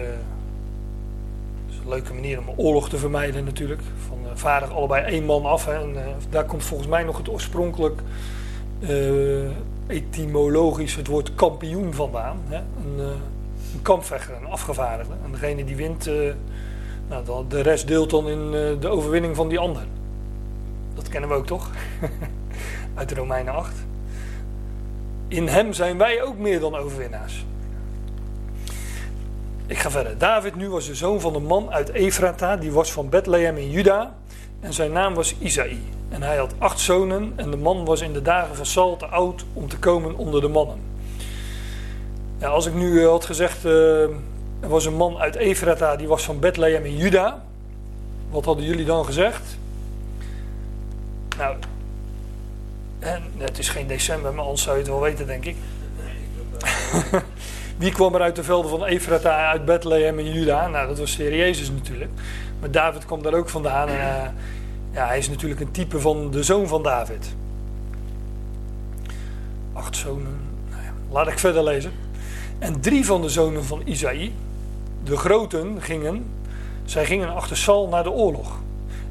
[1.82, 3.80] een leuke manier om oorlog te vermijden, natuurlijk.
[4.08, 5.64] Van uh, vaardig allebei één man af.
[5.64, 8.00] Hè, en uh, daar komt volgens mij nog het oorspronkelijk
[9.86, 12.40] etymologisch het woord kampioen vandaan.
[12.48, 12.56] Hè?
[12.56, 13.10] Een, een
[13.82, 15.14] kampvechter, een afgevaardigde.
[15.24, 16.10] En degene die wint,
[17.08, 19.82] nou, de rest deelt dan in de overwinning van die ander.
[20.94, 21.70] Dat kennen we ook toch?
[22.94, 23.72] Uit de Romeinen 8.
[25.28, 27.44] In hem zijn wij ook meer dan overwinnaars.
[29.66, 30.18] Ik ga verder.
[30.18, 33.70] David nu was de zoon van een man uit Efrata, die was van Bethlehem in
[33.70, 34.14] Juda.
[34.60, 35.78] En zijn naam was Isaï.
[36.08, 39.06] En hij had acht zonen en de man was in de dagen van Saul te
[39.06, 40.91] oud om te komen onder de mannen.
[42.48, 44.02] Als ik nu eh, had gezegd, uh,
[44.60, 47.42] er was een man uit Efrata, die was van Bethlehem in Juda.
[48.30, 49.58] Wat hadden jullie dan gezegd?
[51.36, 51.56] Nou,
[52.98, 55.56] en het is geen december, maar anders zou je het wel weten, denk ik.
[57.78, 60.68] Wie kwam er uit de velden van Efrata, uit Bethlehem en Juda?
[60.68, 62.10] Nou, dat was de Heer Jezus natuurlijk.
[62.60, 63.88] Maar David kwam daar ook vandaan.
[63.88, 64.28] En, uh,
[64.92, 67.34] ja, hij is natuurlijk een type van de zoon van David.
[69.72, 70.40] Acht zonen.
[70.70, 71.92] Nou laat ik verder lezen.
[72.62, 74.32] En drie van de zonen van Isaï,
[75.04, 76.24] de groten, gingen.
[76.84, 78.60] Zij gingen achter Sal naar de oorlog.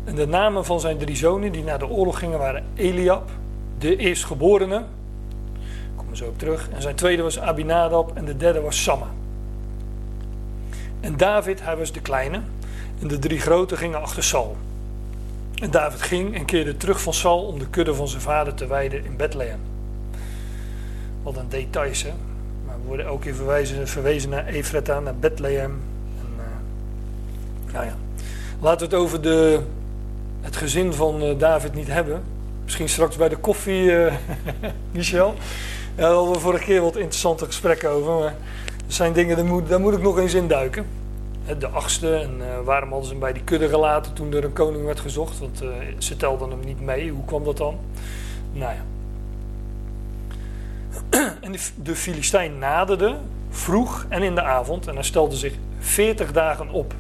[0.04, 3.30] En de namen van zijn drie zonen die naar de oorlog gingen waren Eliab,
[3.78, 4.74] de eerstgeborene.
[4.76, 4.86] Daar
[5.96, 6.70] komen we zo op terug.
[6.70, 9.08] En zijn tweede was Abinadab en de derde was Samma.
[11.00, 12.42] En David, hij was de kleine.
[13.02, 14.58] En de drie grote gingen achter Saul.
[15.62, 18.68] En David ging en keerde terug van Saul om de kudde van zijn vader te
[18.68, 19.60] weiden in Bethlehem.
[21.24, 22.12] Wat een details, hè.
[22.82, 25.82] We worden ook keer verwezen, verwezen naar Efrata, naar Bethlehem.
[26.20, 27.96] En, uh, nou ja.
[28.62, 29.60] Laten we het over de
[30.42, 32.22] het gezin van uh, David niet hebben.
[32.64, 34.14] Misschien straks bij de koffie, uh,
[34.92, 35.34] Michel.
[35.96, 38.14] Ja, daar hadden we vorige keer wat interessante gesprekken over.
[38.14, 38.36] Maar
[38.88, 40.86] er zijn dingen, daar moet, daar moet ik nog eens induiken.
[41.60, 44.86] De achtste, en waarom hadden ze hem bij die kudde gelaten toen er een koning
[44.86, 45.40] werd gezocht?
[45.40, 45.64] Want
[45.98, 47.10] ze telden hem niet mee.
[47.10, 47.78] Hoe kwam dat dan?
[48.52, 48.84] Nou ja.
[51.42, 53.18] En de, Filistijn naderde
[53.50, 56.94] vroeg en in de avond en hij stelde zich veertig dagen op.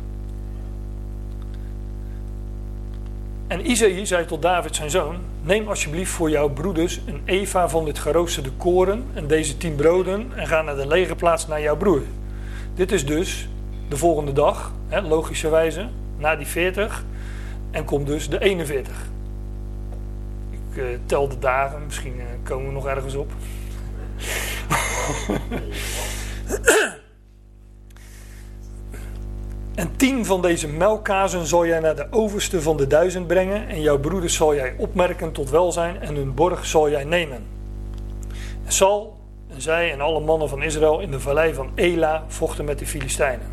[3.47, 7.85] En Isaïe zei tot David zijn zoon: Neem alsjeblieft voor jouw broeders een eva van
[7.85, 12.01] dit geroosterde koren en deze tien broden en ga naar de legerplaats naar jouw broer.
[12.75, 13.49] Dit is dus
[13.89, 17.05] de volgende dag, hè, logischerwijze, na die 40
[17.71, 19.09] en komt dus de 41.
[20.49, 23.31] Ik uh, tel de dagen, misschien uh, komen we nog ergens op.
[29.75, 33.81] En tien van deze melkkazen zal jij naar de overste van de duizend brengen, en
[33.81, 37.43] jouw broeders zal jij opmerken tot welzijn, en hun borg zal jij nemen.
[38.65, 42.65] En Sal en zij en alle mannen van Israël in de vallei van Ela vochten
[42.65, 43.47] met de Filistijnen.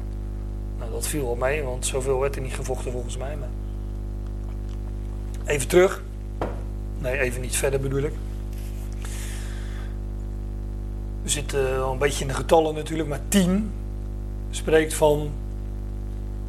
[0.78, 3.36] Nou, dat viel wel mee, want zoveel werd er niet gevochten volgens mij.
[3.36, 3.48] Maar...
[5.46, 6.02] Even terug.
[6.98, 8.12] Nee, even niet verder bedoel ik.
[11.28, 13.70] We zitten al een beetje in de getallen natuurlijk, maar tien
[14.50, 15.30] spreekt van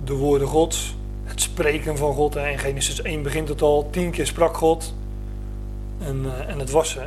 [0.04, 2.36] de woorden Gods, het spreken van God.
[2.36, 4.94] In Genesis 1 begint het al, tien keer sprak God
[5.98, 6.98] en, uh, en het was.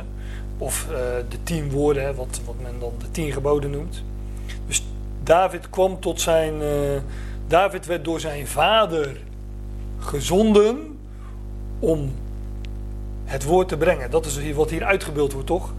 [0.57, 0.97] Of uh,
[1.29, 4.03] de tien woorden, wat, wat men dan de tien geboden noemt.
[4.67, 4.83] Dus
[5.23, 6.61] David kwam tot zijn.
[6.61, 6.69] Uh,
[7.47, 9.17] David werd door zijn vader
[9.99, 10.97] gezonden
[11.79, 12.11] om
[13.25, 14.11] het woord te brengen.
[14.11, 15.73] Dat is wat hier uitgebeeld wordt, toch?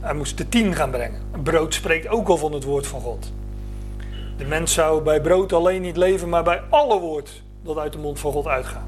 [0.00, 1.20] Hij moest de tien gaan brengen.
[1.42, 3.32] Brood spreekt ook al van het woord van God.
[4.36, 7.98] De mens zou bij brood alleen niet leven, maar bij alle woord dat uit de
[7.98, 8.86] mond van God uitgaat.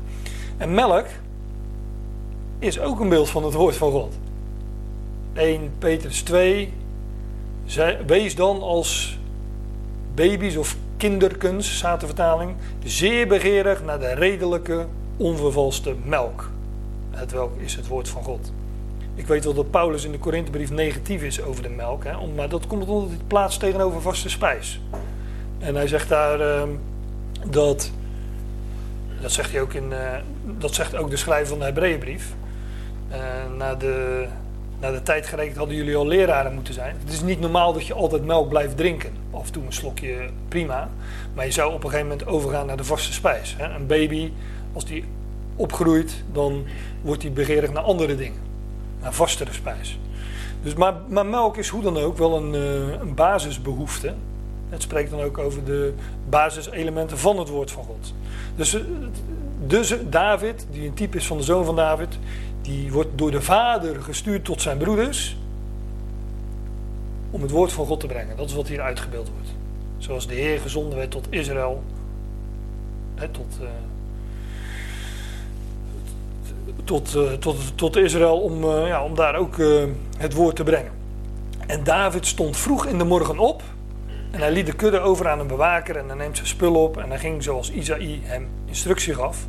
[0.56, 1.06] En melk
[2.58, 4.14] is ook een beeld van het woord van God.
[5.32, 6.72] 1 Petrus 2.
[8.06, 9.18] Wees dan als
[10.14, 14.86] baby's of kinderkens, staat de vertaling, zeer begeerig naar de redelijke,
[15.16, 16.50] onvervalste melk.
[17.10, 18.52] Het welk is het woord van God.
[19.14, 22.48] Ik weet wel dat Paulus in de Korinthebrief negatief is over de melk, hè, maar
[22.48, 24.80] dat komt omdat het plaats tegenover vaste spijs.
[25.58, 26.62] En hij zegt daar uh,
[27.46, 27.90] dat,
[29.20, 29.98] dat zegt hij ook in, uh,
[30.58, 32.34] dat zegt ook de schrijver van de Hebreeënbrief.
[33.10, 33.16] Uh,
[33.56, 34.26] na, de,
[34.80, 36.96] na de tijd gerekend hadden jullie al leraren moeten zijn.
[37.04, 39.12] Het is niet normaal dat je altijd melk blijft drinken.
[39.30, 40.88] Af en toe een slokje prima.
[41.34, 43.54] Maar je zou op een gegeven moment overgaan naar de vaste spijs.
[43.58, 43.74] Hè.
[43.74, 44.32] Een baby,
[44.72, 45.04] als die
[45.56, 46.64] opgroeit, dan
[47.02, 48.51] wordt hij begeerig naar andere dingen.
[49.02, 49.98] Naar vastere spijs.
[50.62, 54.14] Dus, maar, maar melk is hoe dan ook wel een, uh, een basisbehoefte.
[54.68, 55.94] Het spreekt dan ook over de
[56.28, 58.14] basiselementen van het woord van God.
[58.56, 58.76] Dus,
[59.66, 62.18] dus David, die een type is van de zoon van David,
[62.62, 65.36] die wordt door de vader gestuurd tot zijn broeders
[67.30, 68.36] om het woord van God te brengen.
[68.36, 69.48] Dat is wat hier uitgebeeld wordt.
[69.98, 71.82] Zoals de Heer gezonden werd tot Israël,
[73.14, 73.68] hè, tot, uh,
[76.84, 79.56] tot, uh, tot, tot Israël om, uh, ja, om daar ook
[80.18, 80.92] het woord te brengen.
[81.66, 83.62] En David stond vroeg in de morgen op
[84.30, 86.96] en hij liet de kudde over aan een bewaker en hij neemt zijn spul op
[86.96, 89.46] en hij ging zoals Isaïe hem instructie gaf.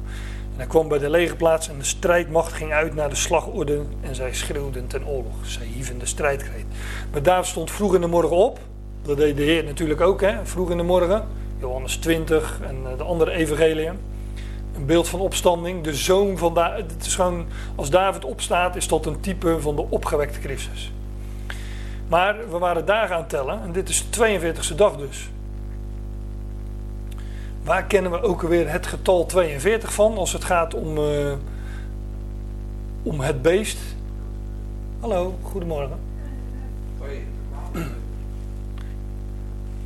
[0.51, 4.15] En hij kwam bij de legerplaats en de strijdmacht ging uit naar de slagorde en
[4.15, 5.33] zij schreeuwden ten oorlog.
[5.41, 6.65] Zij hieven de strijdkreet.
[7.11, 8.59] Maar David stond vroeg in de morgen op.
[9.01, 10.33] Dat deed de Heer natuurlijk ook, hè?
[10.43, 11.27] vroeg in de morgen.
[11.59, 13.97] Johannes 20 en eh, de andere evangeliën.
[14.75, 15.83] Een beeld van opstanding.
[15.83, 16.91] De zoon van David.
[16.91, 20.91] Het is gewoon, als David opstaat, is dat een type van de opgewekte Christus.
[22.07, 24.39] Maar we waren dagen aan het tellen en dit is de
[24.73, 25.29] 42e dag dus.
[27.63, 31.33] Waar kennen we ook alweer het getal 42 van als het gaat om, uh,
[33.03, 33.77] om het beest?
[34.99, 35.97] Hallo, goedemorgen.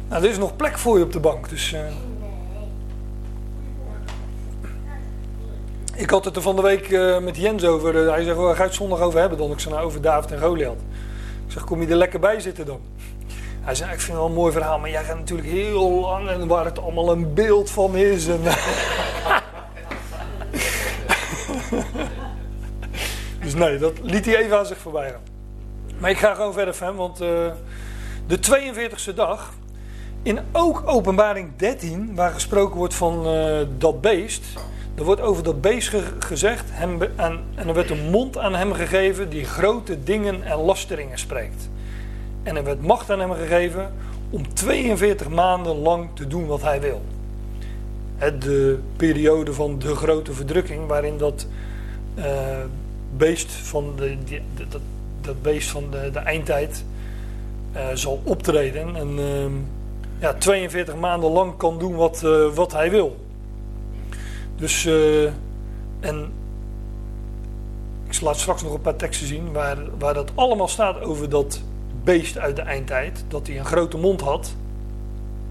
[0.10, 1.74] Nou, er is nog plek voor je op de bank, dus.
[1.74, 1.80] Uh...
[5.98, 7.96] Ik had het er van de week uh, met Jens over.
[7.96, 9.52] hij zegt, waar ga je het zondag over hebben dan?
[9.52, 10.80] Ik zei, nou, over David en Goliath.
[11.46, 12.80] Ik zeg, kom je er lekker bij zitten dan?
[13.62, 16.30] Hij zei, ik vind het wel een mooi verhaal, maar jij gaat natuurlijk heel lang
[16.30, 18.28] en waar het allemaal een beeld van is.
[23.42, 25.22] Dus nee, dat liet hij even aan zich voorbij gaan.
[25.98, 27.28] Maar ik ga gewoon verder, van, want uh,
[28.28, 29.54] de 42e dag,
[30.24, 33.28] in ook openbaring 13, waar gesproken wordt van
[33.78, 34.44] dat beest,
[34.98, 38.56] er wordt over dat beest ge gezegd, hem en, en er werd een mond aan
[38.56, 41.70] hem gegeven die grote dingen en lasteringen spreekt.
[42.44, 43.94] En er werd macht aan hem gegeven
[44.30, 47.02] om 42 maanden lang te doen wat hij wil.
[48.40, 51.48] De periode van de grote verdrukking, waarin dat
[52.18, 52.26] uh,
[53.18, 54.18] beest van de,
[54.70, 54.82] dat,
[55.22, 56.84] dat, beest van de, de eindtijd
[57.76, 58.96] uh, zal optreden.
[58.96, 59.46] En uh,
[60.20, 63.27] ja, 42 maanden lang kan doen wat, uh, wat hij wil.
[64.58, 64.86] Dus,
[66.00, 66.32] en
[68.10, 71.62] ik laat straks nog een paar teksten zien waar, waar dat allemaal staat over dat
[72.04, 74.56] beest uit de eindtijd, dat hij een grote mond had.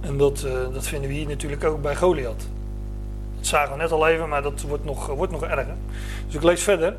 [0.01, 2.49] En dat, uh, dat vinden we hier natuurlijk ook bij Goliath.
[3.37, 5.75] Dat zagen we net al even, maar dat wordt nog, wordt nog erger.
[6.27, 6.97] Dus ik lees verder.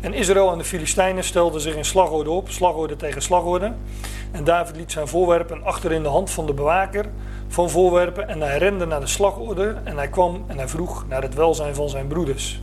[0.00, 3.72] En Israël en de Filistijnen stelden zich in slagorde op, slagorde tegen slagorde.
[4.30, 7.04] En David liet zijn voorwerpen achter in de hand van de bewaker
[7.50, 8.28] van voorwerpen.
[8.28, 11.74] En hij rende naar de slagorde en hij kwam en hij vroeg naar het welzijn
[11.74, 12.60] van zijn broeders.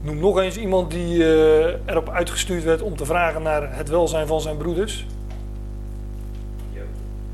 [0.00, 4.26] Noem nog eens iemand die uh, erop uitgestuurd werd om te vragen naar het welzijn
[4.26, 5.06] van zijn broeders.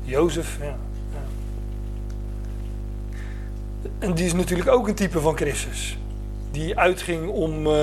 [0.01, 0.65] Jozef, ja.
[0.65, 1.23] ja.
[3.99, 5.97] En die is natuurlijk ook een type van Christus.
[6.51, 7.73] Die uitging om uh,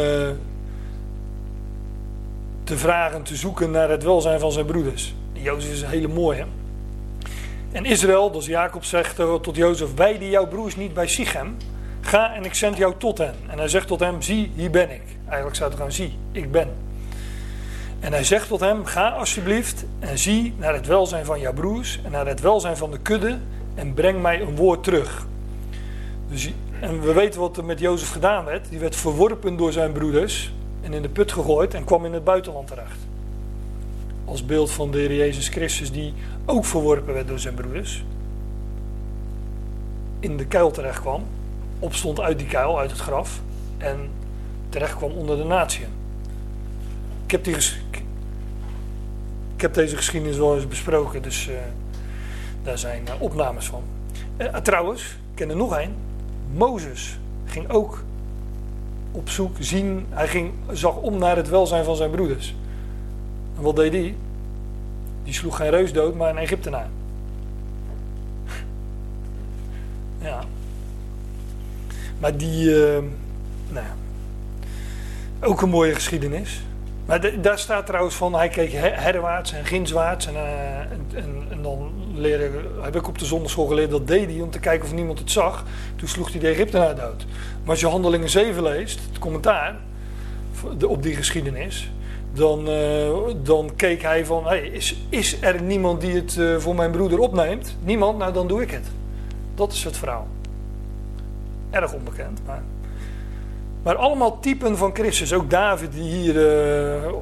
[2.65, 5.15] te vragen, te zoeken naar het welzijn van zijn broeders.
[5.33, 6.45] Jozef is een hele mooie.
[7.73, 11.57] En Israël, dus Jacob zegt tot Jozef, wij die jouw broers niet bij Sichem,
[12.03, 13.35] Ga en ik zend jou tot hen.
[13.47, 15.03] En hij zegt tot hem, zie, hier ben ik.
[15.27, 16.69] Eigenlijk zou het gaan, zie, ik ben.
[18.01, 22.01] En hij zegt tot hem, ga alsjeblieft en zie naar het welzijn van jouw broers
[22.05, 23.39] en naar het welzijn van de kudde
[23.75, 25.27] en breng mij een woord terug.
[26.29, 28.69] Dus, en we weten wat er met Jozef gedaan werd.
[28.69, 32.25] Die werd verworpen door zijn broeders en in de put gegooid en kwam in het
[32.25, 32.99] buitenland terecht.
[34.33, 36.13] Als beeld van de Heer Jezus Christus die
[36.45, 38.05] ook verworpen werd door zijn broeders.
[40.21, 41.23] In de kuil terecht kwam
[41.79, 43.41] opstond uit die kuil, uit het graf.
[43.79, 44.11] En
[44.69, 45.89] terecht kwam onder de natieën.
[47.25, 51.55] Ik heb, ik heb deze geschiedenis wel eens besproken, dus uh,
[52.63, 53.83] daar zijn uh, opnames van.
[54.39, 55.95] Uh, trouwens, ik ken er nog een.
[56.53, 58.05] Mozes ging ook
[59.11, 60.07] op zoek zien.
[60.09, 62.55] Hij ging, zag om naar het welzijn van zijn broeders.
[63.57, 64.15] En wat deed hij?
[65.25, 66.89] Die sloeg geen reus dood, maar een Egyptenaar.
[70.29, 70.45] ja.
[72.19, 72.99] Maar die, uh,
[73.69, 73.87] Nou,
[75.41, 76.63] ook een mooie geschiedenis.
[77.07, 80.27] Maar daar staat trouwens van, hij keek herwaarts en ginswaarts.
[80.27, 80.35] En,
[81.15, 82.51] en, en, dan leerde,
[82.81, 85.31] heb ik op de zondagschool geleerd, dat deed hij om te kijken of niemand het
[85.31, 85.65] zag.
[85.97, 87.27] Toen sloeg hij de Egyptenaar dood.
[87.61, 89.77] Maar als je Handelingen 7 leest, het commentaar
[90.87, 91.93] op die geschiedenis,
[92.33, 93.09] dan, uh,
[93.43, 97.19] dan keek hij van, hey, is, is er niemand die het uh, voor mijn broeder
[97.19, 97.77] opneemt?
[97.85, 98.19] Niemand?
[98.19, 98.87] Nou, dan doe ik het.
[99.55, 100.27] Dat is het verhaal.
[101.71, 102.63] Erg onbekend, maar...
[103.83, 105.33] Maar allemaal typen van Christus.
[105.33, 107.13] Ook David die hier uh,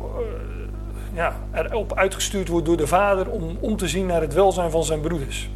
[1.13, 4.85] ja, erop uitgestuurd wordt door de vader om om te zien naar het welzijn van
[4.85, 5.51] zijn broeders.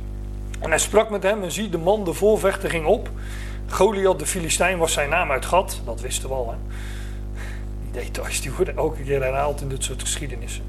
[0.60, 3.08] En hij sprak met hem en zie de man de voorvechter ging op.
[3.68, 5.80] Goliath de Filistijn was zijn naam uit Gat.
[5.84, 6.50] Dat wisten we al.
[6.50, 6.56] Hè?
[7.94, 10.64] Details die worden elke keer herhaald in dit soort geschiedenissen.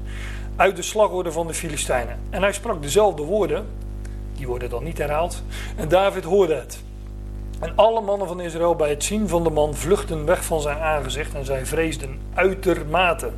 [0.56, 2.18] Uit de slagorde van de Filistijnen.
[2.30, 3.66] En hij sprak dezelfde woorden.
[4.36, 5.42] Die worden dan niet herhaald.
[5.76, 6.78] En David hoorde het.
[7.60, 10.78] En alle mannen van Israël bij het zien van de man vluchtten weg van zijn
[10.78, 13.30] aangezicht en zij vreesden uitermate.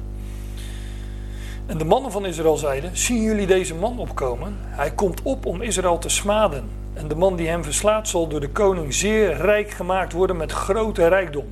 [1.66, 4.56] En de mannen van Israël zeiden: Zien jullie deze man opkomen?
[4.60, 6.68] Hij komt op om Israël te smaden.
[6.94, 10.52] En de man die hem verslaat zal door de koning zeer rijk gemaakt worden met
[10.52, 11.46] grote rijkdom.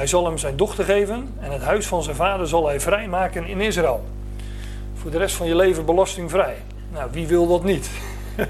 [0.00, 3.46] Hij zal hem zijn dochter geven en het huis van zijn vader zal hij vrijmaken
[3.46, 4.04] in Israël.
[4.94, 6.56] Voor de rest van je leven belastingvrij.
[6.92, 7.90] Nou, wie wil dat niet?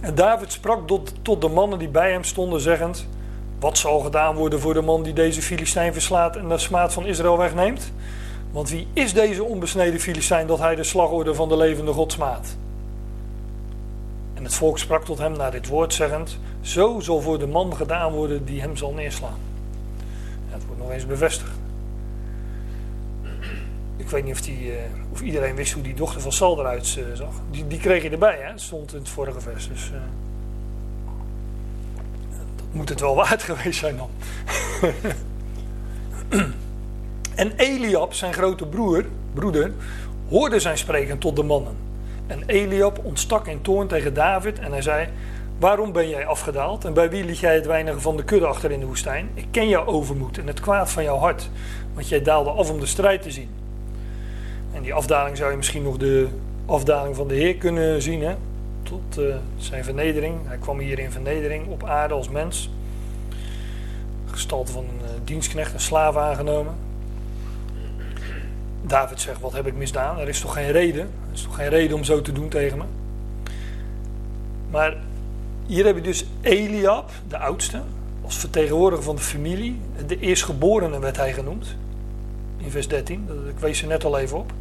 [0.00, 3.06] En David sprak tot, tot de mannen die bij hem stonden, zeggend:
[3.60, 7.06] Wat zal gedaan worden voor de man die deze Filistijn verslaat en de smaad van
[7.06, 7.92] Israël wegneemt?
[8.50, 12.56] Want wie is deze onbesneden Filistijn dat hij de slagorde van de levende God smaadt?
[14.34, 17.76] En het volk sprak tot hem naar dit woord, zeggend: Zo zal voor de man
[17.76, 19.38] gedaan worden die hem zal neerslaan.
[20.48, 21.52] het wordt nog eens bevestigd.
[23.96, 24.74] Ik weet niet of, die, uh,
[25.12, 27.32] of iedereen wist hoe die dochter van Sal eruit uh, zag.
[27.50, 28.58] Die, die kreeg je erbij, hè?
[28.58, 29.68] stond in het vorige vers.
[29.68, 29.96] Dus uh,
[32.56, 34.10] dat moet het wel waard geweest zijn dan.
[37.34, 39.72] en Eliab, zijn grote broer, broeder,
[40.28, 41.76] hoorde zijn spreken tot de mannen.
[42.26, 45.08] En Eliab ontstak in toorn tegen David en hij zei...
[45.64, 48.70] Waarom ben jij afgedaald en bij wie liet jij het weinige van de kudde achter
[48.70, 49.30] in de woestijn?
[49.34, 51.50] Ik ken jouw overmoed en het kwaad van jouw hart,
[51.94, 53.48] want jij daalde af om de strijd te zien.
[54.72, 56.28] En die afdaling zou je misschien nog de
[56.66, 58.22] afdaling van de Heer kunnen zien.
[58.22, 58.34] Hè?
[58.82, 60.34] Tot uh, zijn vernedering.
[60.46, 62.70] Hij kwam hier in vernedering op aarde als mens.
[64.26, 66.74] Gestalte van een uh, dienstknecht, een slaaf aangenomen.
[68.82, 70.18] David zegt: Wat heb ik misdaan?
[70.18, 71.02] Er is toch geen reden?
[71.02, 72.84] Er is toch geen reden om zo te doen tegen me?
[74.70, 74.96] Maar
[75.66, 77.82] hier heb je dus Eliab, de oudste,
[78.24, 79.80] als vertegenwoordiger van de familie.
[80.06, 81.76] De eerstgeborene werd hij genoemd.
[82.56, 84.52] In vers 13, ik wees er net al even op.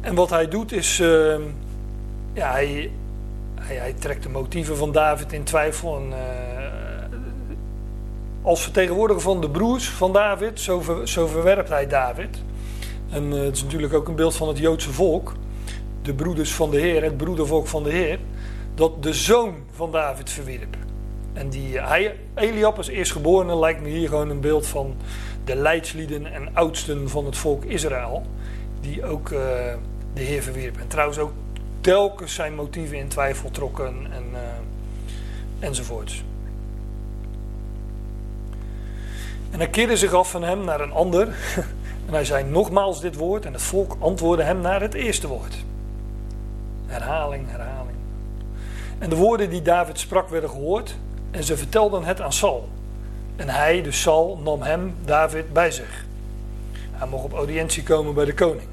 [0.00, 1.34] En wat hij doet is, uh,
[2.32, 2.90] ja, hij,
[3.54, 5.96] hij, hij, trekt de motieven van David in twijfel.
[5.96, 6.14] En, uh,
[8.42, 12.38] als vertegenwoordiger van de broers van David, zo, zo verwerpt hij David.
[13.10, 15.34] En uh, het is natuurlijk ook een beeld van het Joodse volk.
[16.06, 18.18] De broeders van de Heer, het broedervolk van de Heer.
[18.74, 20.76] Dat de zoon van David verwierp.
[21.32, 24.96] En die, hij, Eliab als eerstgeborene lijkt me hier gewoon een beeld van
[25.44, 28.22] de leidslieden en oudsten van het volk Israël.
[28.80, 29.38] Die ook uh,
[30.14, 30.78] de Heer verwierp.
[30.78, 31.32] En trouwens ook
[31.80, 34.38] telkens zijn motieven in twijfel trokken en, uh,
[35.58, 36.24] enzovoorts.
[39.50, 41.28] En hij keerde zich af van hem naar een ander.
[42.06, 43.44] En hij zei nogmaals dit woord.
[43.44, 45.64] En het volk antwoordde hem naar het eerste woord.
[46.86, 47.96] Herhaling, herhaling.
[48.98, 50.96] En de woorden die David sprak werden gehoord.
[51.30, 52.68] En ze vertelden het aan Saul.
[53.36, 56.04] En hij, dus Saul, nam hem, David, bij zich.
[56.92, 58.68] Hij mocht op audiëntie komen bij de koning.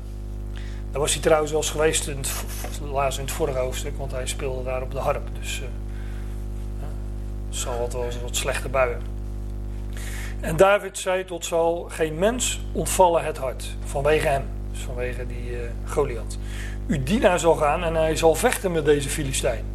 [0.91, 2.31] Daar was hij trouwens wel eens geweest, in het,
[2.91, 5.29] laatst in het vorige hoofdstuk, want hij speelde daar op de harp.
[5.39, 5.65] Dus uh,
[7.49, 9.01] Saul had wel eens wat slechte buien.
[10.39, 15.51] En David zei tot Saul: Geen mens ontvallen het hart vanwege hem, dus vanwege die
[15.51, 16.37] uh, Goliath.
[16.87, 19.65] Uw dienaar zal gaan en hij zal vechten met deze Filistijn.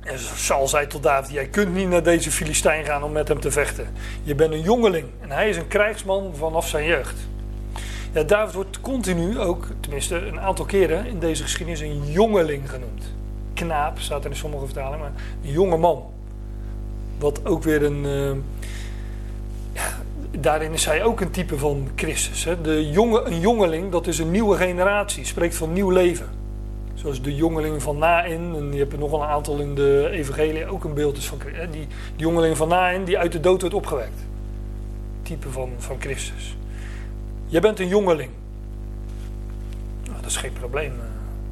[0.00, 3.40] En Saul zei tot David: Jij kunt niet naar deze Filistijn gaan om met hem
[3.40, 3.86] te vechten.
[4.22, 7.16] Je bent een jongeling en hij is een krijgsman vanaf zijn jeugd.
[8.12, 13.04] Ja, David wordt continu ook, tenminste een aantal keren in deze geschiedenis, een jongeling genoemd.
[13.54, 15.12] Knaap staat er in sommige vertalingen, maar
[15.44, 16.12] een jonge man.
[17.18, 18.44] Wat ook weer een.
[20.40, 22.44] Daarin is hij ook een type van Christus.
[22.44, 22.60] Hè.
[22.60, 26.28] De jonge, een jongeling, dat is een nieuwe generatie, spreekt van nieuw leven.
[26.94, 30.66] Zoals de jongeling van Nain, en je hebt er nog een aantal in de evangelie,
[30.66, 33.76] ook een beeld is van hè, die, jongeling van Nain die uit de dood wordt
[33.76, 34.20] opgewekt.
[35.22, 36.56] Type van, van Christus.
[37.46, 38.30] Je bent een jongeling.
[40.04, 41.02] Nou, dat is geen probleem, uh,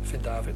[0.03, 0.55] vindt David.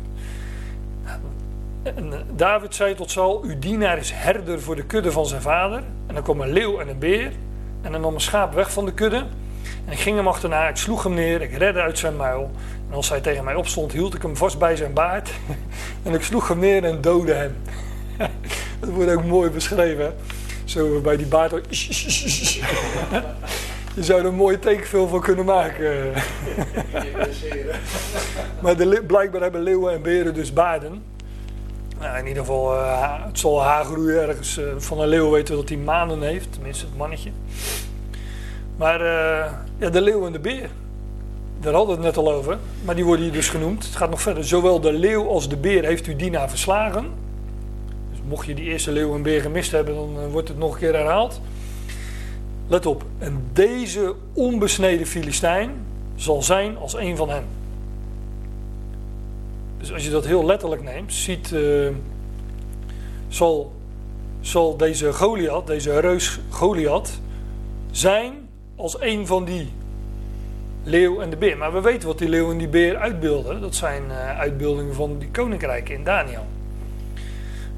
[1.83, 5.83] En David zei tot Saul, uw dienaar is herder voor de kudde van zijn vader.
[6.07, 7.33] En dan kwam een leeuw en een beer.
[7.87, 9.25] En dan nam een schaap weg van de kudde.
[9.85, 12.51] En ik ging hem achterna, ik sloeg hem neer, ik redde uit zijn muil.
[12.89, 15.31] En als hij tegen mij opstond, hield ik hem vast bij zijn baard.
[16.05, 17.57] en ik sloeg hem neer en doodde hem.
[18.81, 20.15] dat wordt ook mooi beschreven.
[20.65, 21.53] Zo bij die baard.
[23.95, 26.13] Je zou er een mooie tekenfilm van kunnen maken.
[28.63, 31.03] maar de, blijkbaar hebben leeuwen en beren dus baarden.
[32.01, 34.59] Nou, in ieder geval, uh, het zal haar groeien ergens.
[34.59, 37.31] Uh, van een leeuw weten we dat hij manen heeft, tenminste het mannetje.
[38.77, 40.71] Maar uh, ja, de leeuw en de beer,
[41.61, 42.59] daar hadden we het net al over.
[42.85, 43.85] Maar die worden hier dus genoemd.
[43.85, 44.45] Het gaat nog verder.
[44.45, 47.07] Zowel de leeuw als de beer heeft u Dina verslagen.
[48.11, 50.79] Dus mocht je die eerste leeuw en beer gemist hebben, dan wordt het nog een
[50.79, 51.41] keer herhaald.
[52.67, 55.71] Let op, en deze onbesneden Filistijn
[56.15, 57.45] zal zijn als een van hen.
[59.87, 61.89] Dus als je dat heel letterlijk neemt, ziet, uh,
[63.29, 63.73] zal,
[64.41, 67.21] zal deze Goliath, deze reus Goliath,
[67.91, 69.73] zijn als een van die
[70.83, 71.57] leeuw en de beer.
[71.57, 73.61] Maar we weten wat die leeuw en die beer uitbeelden.
[73.61, 76.47] Dat zijn uh, uitbeeldingen van die koninkrijken in Daniel.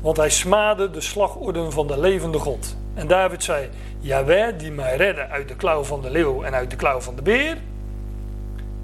[0.01, 2.77] Want hij smaadde de slagorden van de levende God.
[2.95, 6.71] En David zei: Jaweh, die mij redde uit de klauw van de leeuw en uit
[6.71, 7.57] de klauw van de beer,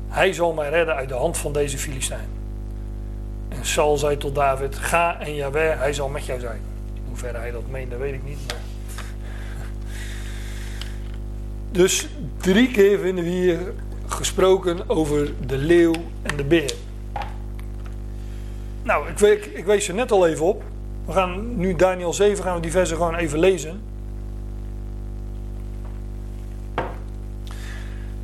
[0.08, 2.33] hij zal mij redden uit de hand van deze Filistijn.
[3.64, 6.60] Saul zei tot David: Ga en Jaweh, hij zal met jou zijn.
[6.94, 8.38] In hoeverre hij dat meende, weet ik niet.
[8.46, 8.60] Maar...
[11.70, 13.58] Dus drie keer vinden we hier
[14.06, 16.74] gesproken over de leeuw en de beer.
[18.82, 20.62] Nou, ik, ik, wees er net al even op.
[21.04, 23.80] We gaan nu Daniel 7, gaan we die gewoon even lezen.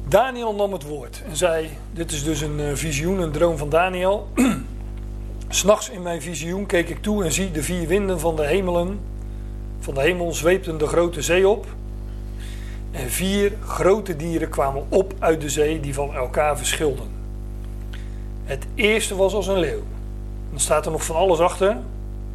[0.09, 3.69] Daniel nam het woord en zei: Dit is dus een eh, visioen, een droom van
[3.69, 4.29] Daniel.
[5.53, 9.01] S'nachts in mijn visioen keek ik toe en zie de vier winden van de hemelen.
[9.81, 11.67] Van de hemel zweepten de grote zee op.
[12.91, 17.07] En vier grote dieren kwamen op uit de zee die van elkaar verschilden.
[18.45, 19.83] Het eerste was als een leeuw.
[20.51, 21.77] Dan staat er nog van alles achter.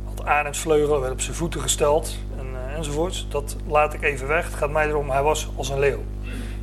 [0.05, 3.27] Had arendsvleugel, werd op zijn voeten gesteld en, uh, enzovoorts.
[3.29, 4.45] Dat laat ik even weg.
[4.45, 6.03] Het gaat mij erom, hij was als een leeuw.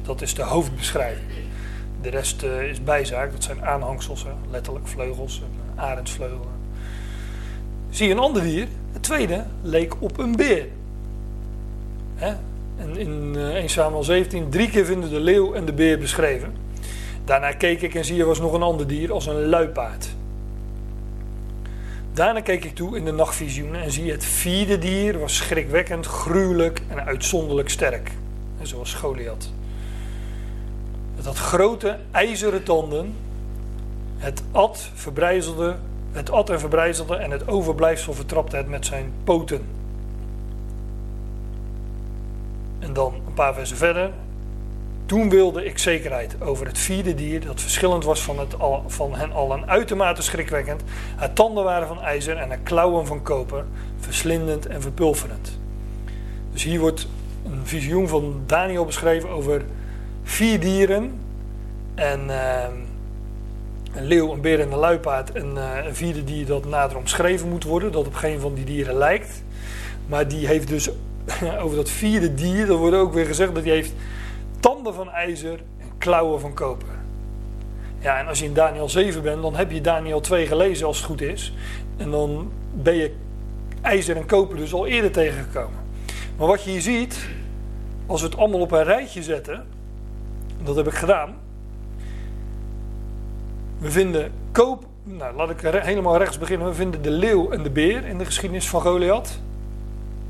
[0.03, 1.29] Dat is de hoofdbeschrijving.
[2.01, 6.61] De rest uh, is bijzaak, dat zijn aanhangsels, letterlijk vleugels en arendsvleugelen.
[7.91, 10.67] Zie een ander dier, het tweede leek op een beer.
[12.15, 12.35] Hè?
[12.77, 16.55] En in uh, 1 Samuel 17, drie keer vinden de leeuw en de beer beschreven.
[17.25, 20.09] Daarna keek ik en zie je was nog een ander dier als een luipaard.
[22.13, 26.83] Daarna keek ik toe in de nachtvisioenen en zie het vierde dier was schrikwekkend, gruwelijk
[26.89, 28.11] en uitzonderlijk sterk.
[28.63, 29.51] Zoals Goliath.
[31.17, 33.15] Het had grote ijzeren tanden.
[34.23, 35.77] Het at, verbrijzelde,
[36.13, 39.65] het at en verbrijzelde en het overblijfsel vertrapte het met zijn poten.
[42.79, 44.11] En dan een paar versen verder.
[45.07, 49.15] Toen wilde ik zekerheid over het vierde dier, dat verschillend was van, het al, van
[49.15, 50.83] hen allen, uitermate schrikwekkend.
[51.17, 53.65] Haar tanden waren van ijzer en haar klauwen van koper,
[54.01, 55.59] verslindend en verpulverend.
[56.53, 57.09] Dus hier wordt
[57.45, 59.65] een visioen van Daniel beschreven over
[60.23, 61.21] vier dieren.
[61.95, 62.65] En uh,
[63.95, 65.33] een leeuw, een beer en een luipaard.
[65.33, 67.93] En uh, een vierde dier dat nader omschreven moet worden.
[67.93, 69.45] Dat op geen van die dieren lijkt.
[70.07, 70.91] Maar die heeft dus
[71.63, 72.67] over dat vierde dier.
[72.67, 73.93] Dan wordt ook weer gezegd dat die heeft
[74.61, 76.89] tanden van ijzer en klauwen van koper.
[77.99, 80.97] Ja, en als je in Daniel 7 bent, dan heb je Daniel 2 gelezen als
[80.97, 81.55] het goed is.
[81.97, 83.15] En dan ben je
[83.81, 85.79] ijzer en koper dus al eerder tegengekomen.
[86.37, 87.29] Maar wat je hier ziet,
[88.07, 89.67] als we het allemaal op een rijtje zetten,
[90.63, 91.35] dat heb ik gedaan.
[93.83, 96.67] We vinden koop, nou laat ik helemaal rechts beginnen.
[96.67, 99.39] We vinden de leeuw en de beer in de geschiedenis van Goliath.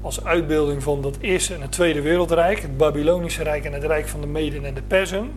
[0.00, 4.08] Als uitbeelding van dat eerste en het tweede wereldrijk, het Babylonische Rijk en het Rijk
[4.08, 5.30] van de Meden en de Persen.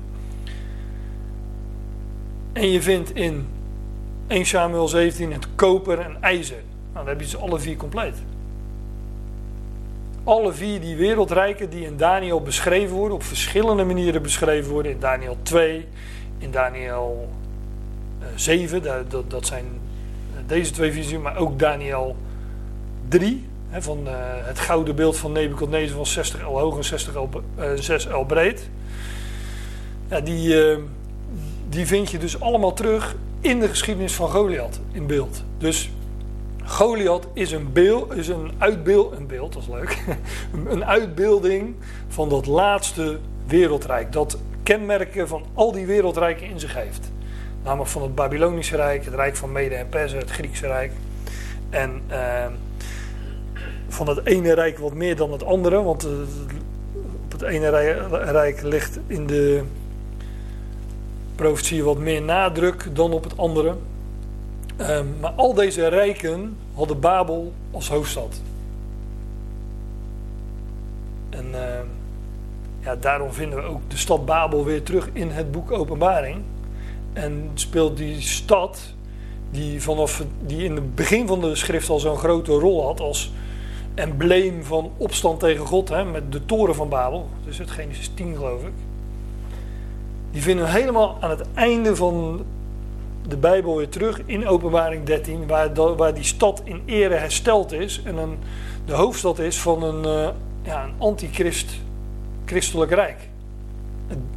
[2.53, 3.47] En je vindt in
[4.27, 6.63] 1 Samuel 17 het koper en ijzer.
[6.93, 8.15] Nou, dan heb je ze alle vier compleet
[10.25, 14.91] alle vier die wereldrijken die in Daniel beschreven worden, op verschillende manieren beschreven worden.
[14.91, 15.87] In Daniel 2,
[16.37, 17.29] in Daniel
[18.35, 19.65] 7, dat, dat, dat zijn
[20.47, 22.15] deze twee visies, maar ook Daniel
[23.07, 23.45] 3.
[23.69, 27.29] Hè, van uh, het gouden beeld van Nebuchadnezzar van 60 L hoog en 60 L,
[27.59, 28.69] uh, 6 L breed.
[30.09, 30.77] Ja, die, uh,
[31.69, 35.43] die vind je dus allemaal terug in de geschiedenis van Goliath in beeld.
[35.57, 35.89] Dus
[36.63, 40.03] Goliath is een beeld, is een uitbeeld, een beeld, leuk,
[40.69, 41.75] een uitbeelding
[42.07, 47.11] van dat laatste wereldrijk, dat kenmerken van al die wereldrijken in zich heeft.
[47.65, 50.91] Namelijk van het Babylonische Rijk, het Rijk van Mede en Persen, het Griekse Rijk
[51.69, 52.45] En uh,
[53.87, 55.83] van het ene rijk wat meer dan het andere.
[55.83, 56.11] Want uh,
[57.25, 57.69] op het ene
[58.09, 59.63] rijk ligt in de
[61.35, 63.75] profetie wat meer nadruk dan op het andere.
[64.81, 68.41] Uh, maar al deze rijken hadden Babel als hoofdstad.
[71.29, 71.85] En ehm,
[72.79, 76.41] ja, daarom vinden we ook de stad Babel weer terug in het boek Openbaring.
[77.15, 78.79] En speelt die stad,
[79.51, 83.31] die, vanaf, die in het begin van de schrift al zo'n grote rol had als
[83.93, 88.35] embleem van opstand tegen God, hè, met de toren van Babel, dus het Genesis 10
[88.35, 88.73] geloof ik.
[90.31, 92.45] Die vinden we helemaal aan het einde van
[93.27, 98.01] de Bijbel weer terug in Openbaring 13, waar, waar die stad in ere hersteld is
[98.03, 98.37] en een,
[98.85, 100.29] de hoofdstad is van een, uh,
[100.61, 101.73] ja, een antichrist
[102.45, 103.29] christelijk rijk.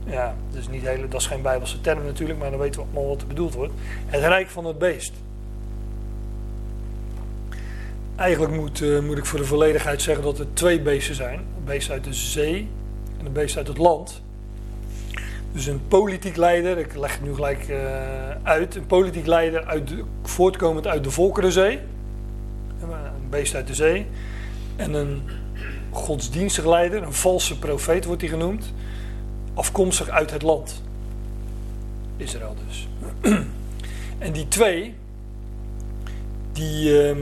[0.04, 3.08] Ja, is, niet hele, dat is geen Bijbelse term natuurlijk, maar dan weten we allemaal
[3.08, 3.72] wat er bedoeld wordt.
[4.06, 5.12] Het rijk van het beest.
[8.16, 11.64] Eigenlijk moet, uh, moet ik voor de volledigheid zeggen dat er twee beesten zijn: een
[11.64, 12.68] beest uit de zee
[13.18, 14.22] en een beest uit het land.
[15.52, 17.76] Dus een politiek leider, ik leg het nu gelijk uh,
[18.42, 21.78] uit, een politiek leider uit de, voortkomend uit de Volkerenzee,
[22.80, 24.06] een beest uit de zee,
[24.76, 25.22] en een
[25.90, 28.72] godsdienstig leider, een valse profeet wordt hij genoemd,
[29.59, 30.82] afkomstig uit het land.
[32.16, 32.88] Israël dus.
[34.18, 34.94] en die twee,
[36.52, 37.16] die, uh,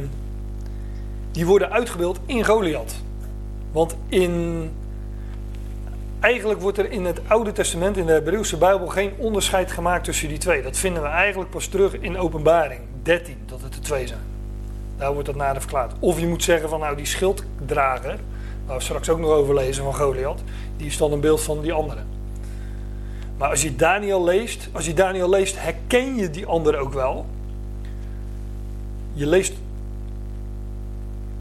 [1.30, 2.94] die worden uitgebeeld in Goliath.
[3.72, 4.70] Want in,
[6.20, 10.28] eigenlijk wordt er in het Oude Testament, in de Hebreeuwse Bijbel, geen onderscheid gemaakt tussen
[10.28, 10.62] die twee.
[10.62, 14.20] Dat vinden we eigenlijk pas terug in Openbaring 13, dat het er twee zijn.
[14.96, 15.92] Daar wordt dat nader verklaard.
[15.98, 18.18] Of je moet zeggen van nou die schilddrager,
[18.66, 20.40] waar we straks ook nog over lezen van Goliath,
[20.76, 22.00] die is dan een beeld van die andere.
[23.36, 27.26] Maar als je Daniel leest, als je Daniel leest, herken je die andere ook wel.
[29.12, 29.52] Je leest.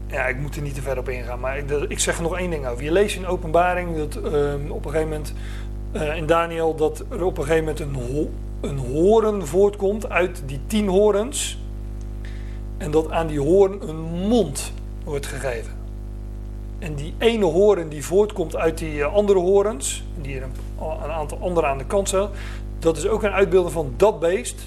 [0.06, 2.38] Ja, ik moet er niet te ver op ingaan, maar ik, ik zeg er nog
[2.38, 2.84] één ding over.
[2.84, 5.32] Je leest in openbaring dat uh, op een gegeven moment
[5.92, 8.30] uh, in Daniel dat er op een gegeven moment een, ho
[8.60, 11.58] een horen voortkomt uit die tien horens.
[12.78, 14.72] En dat aan die hoorn een mond
[15.04, 15.75] wordt gegeven.
[16.78, 21.38] En die ene horen die voortkomt uit die eh, andere horens, die er een, aantal
[21.40, 22.28] andere aan de kant zijn,
[22.78, 24.60] dat is ook een uitbeelding van dat beest,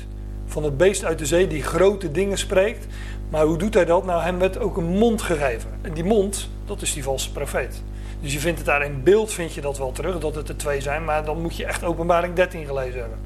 [0.45, 2.88] van het beest uit de zee die grote dingen spreekt.
[3.30, 4.05] Maar hoe doet hij dat?
[4.05, 5.70] Nou, hem werd ook een mond gegeven.
[5.82, 7.84] En die mond, dat is die valse profeet.
[8.22, 10.57] Dus je vindt het daar in beeld, vind je dat wel terug, dat het er
[10.57, 13.20] twee zijn, maar dan moet je echt openbaring 13 gelezen hebben.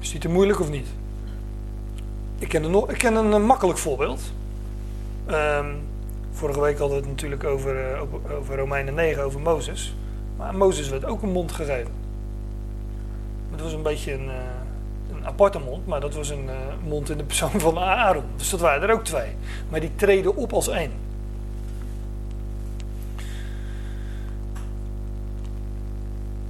[0.00, 0.86] Is die te moeilijk of niet?
[2.38, 4.20] Ik ken een, ik ken een, makkelijk voorbeeld.
[5.30, 5.78] Um,
[6.40, 9.96] Vorige week hadden we het natuurlijk over, uh, over Romeinen 9, over Mozes.
[10.36, 11.92] Maar Mozes werd ook een mond gegeven.
[13.50, 14.34] Het was een beetje een, uh,
[15.12, 16.52] een aparte mond, maar dat was een uh,
[16.88, 18.24] mond in de persoon van Aaron.
[18.36, 19.36] Dus dat waren er ook twee.
[19.68, 20.92] Maar die treden op als één.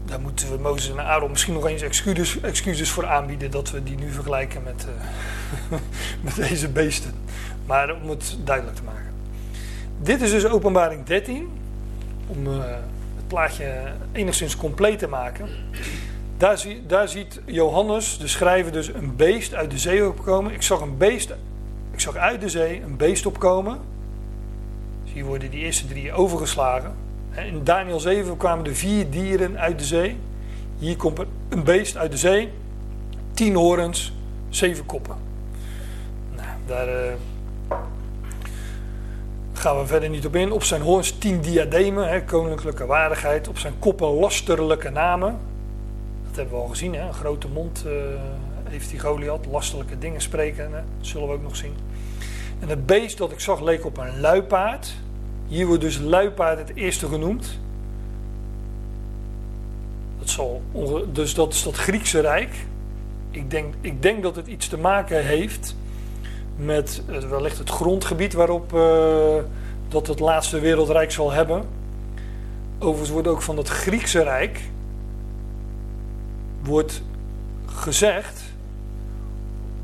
[0.05, 3.83] Daar moeten we Mozes en Aaron misschien nog eens excuses, excuses voor aanbieden dat we
[3.83, 4.87] die nu vergelijken met,
[6.25, 7.15] met deze beesten.
[7.67, 9.10] Maar om het duidelijk te maken
[10.03, 11.49] dit is dus openbaring 13.
[12.27, 12.59] Om uh,
[13.17, 15.49] het plaatje enigszins compleet te maken.
[16.37, 20.53] Daar, zie, daar, ziet Johannes, de schrijver, dus een beest uit de zee opkomen.
[20.53, 21.35] Ik zag een beest,
[21.93, 23.79] ik zag uit de zee een beest opkomen.
[25.05, 26.95] Hier worden die eerste drie overgeslagen.
[27.31, 30.17] In Daniel 7 kwamen er vier dieren uit de zee.
[30.79, 32.53] Hier komt een beest uit de zee.
[33.33, 34.13] Tien horens,
[34.49, 35.17] zeven koppen.
[36.37, 36.89] Nou, daar...
[36.89, 37.13] Uh,
[39.61, 40.53] gaan we verder niet op in.
[40.53, 43.49] Op zijn hoorns tien diademen, hè, koninklijke waardigheid.
[43.49, 45.39] Op zijn koppen lasterlijke namen.
[46.27, 47.07] Dat hebben we al gezien, hè.
[47.07, 47.93] een grote mond uh,
[48.65, 49.47] heeft die Goliath.
[49.47, 50.71] Lastelijke dingen spreken, hè.
[50.71, 51.75] dat zullen we ook nog zien.
[52.61, 54.95] En het beest dat ik zag leek op een luipaard.
[55.49, 57.59] Hier wordt dus luipaard het eerste genoemd.
[60.19, 60.63] Dat zal,
[61.13, 62.55] dus dat is dat Griekse rijk.
[63.31, 65.75] Ik denk, ik denk dat het iets te maken heeft
[66.65, 69.35] met wellicht het grondgebied waarop uh,
[69.89, 71.65] dat het laatste wereldrijk zal hebben.
[72.79, 74.61] Overigens wordt ook van het Griekse Rijk
[76.63, 77.03] wordt
[77.67, 78.43] gezegd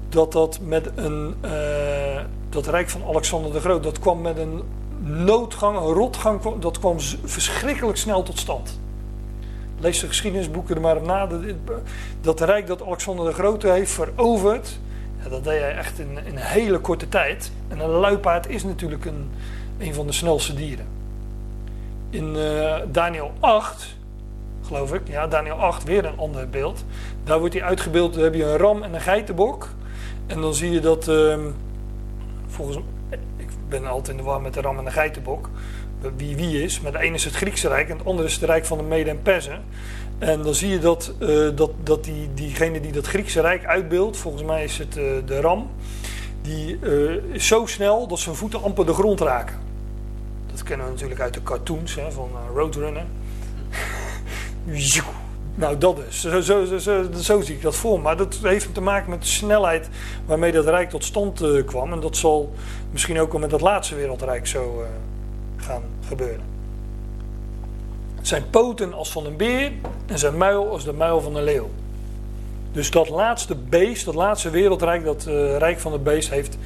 [0.09, 4.63] dat dat met een uh, dat rijk van Alexander de Groot dat kwam met een
[5.03, 8.81] noodgang, een rotgang, dat kwam verschrikkelijk snel tot stand.
[9.79, 11.29] Lees de geschiedenisboeken er maar op na.
[12.21, 14.79] Dat rijk dat Alexander de Grote heeft veroverd,
[15.31, 17.53] dat deed hij echt in, in, een hele korte tijd.
[17.69, 19.31] En een luipaard is natuurlijk een,
[19.79, 20.87] een van de snelste dieren.
[22.11, 23.97] In uh, Daniel 8,
[24.67, 26.85] geloof ik, ja, Daniel 8, weer een ander beeld.
[27.25, 29.69] Daar wordt hij uitgebeeld, dan heb je een ram en een geitenbok.
[30.27, 31.39] En dan zie je dat, uh,
[32.47, 32.79] volgens
[33.37, 35.51] ik ben altijd in de war met de ram en de geitenbok.
[36.17, 36.81] Wie wie is.
[36.81, 38.85] Maar de ene is het Griekse Rijk en het andere is het Rijk van de
[38.85, 39.63] Mede en Persen.
[40.19, 44.17] En dan zie je dat, eh, dat, dat die, diegene die dat Griekse Rijk uitbeeldt,
[44.17, 45.71] volgens mij is het uh, de ram,
[46.43, 49.57] die uh, is zo snel dat zijn voeten amper de grond raken.
[50.47, 53.05] Dat kennen we natuurlijk uit de cartoons hè, van Roadrunner.
[55.55, 56.21] nou, dat is.
[56.21, 58.01] Zo, zo, zo, zo, zie ik dat voor.
[58.01, 59.89] Maar dat heeft te maken met de snelheid
[60.27, 61.93] waarmee dat Rijk tot stand kwam.
[61.93, 62.53] En dat zal
[62.91, 64.85] misschien ook wel met dat laatste wereldrijk zo
[65.57, 66.56] gaan gebeuren.
[68.27, 69.73] Zijn poten als van een beer
[70.07, 71.71] en zijn muil als de muil van een leeuw.
[72.73, 76.59] Dus dat laatste beest, dat laatste wereldrijk, dat uh, rijk van het beest, heeft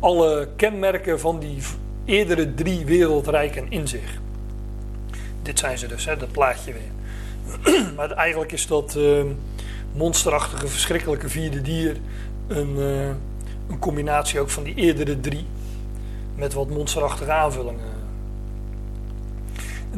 [0.00, 1.62] alle kenmerken van die
[2.04, 4.20] eerdere drie wereldrijken in zich.
[5.42, 7.92] Dit zijn ze dus, hè, dat plaatje weer.
[7.96, 9.24] maar eigenlijk is dat uh,
[9.92, 11.96] monsterachtige, verschrikkelijke vierde dier
[12.46, 13.06] een, uh,
[13.68, 15.46] een combinatie ook van die eerdere drie.
[16.34, 17.95] Met wat monsterachtige aanvullingen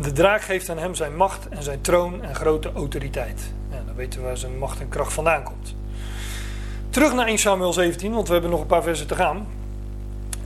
[0.00, 3.52] de draak geeft aan hem zijn macht en zijn troon en grote autoriteit.
[3.70, 5.74] Ja, dan weten we waar zijn macht en kracht vandaan komt.
[6.90, 9.46] Terug naar 1 Samuel 17, want we hebben nog een paar versen te gaan.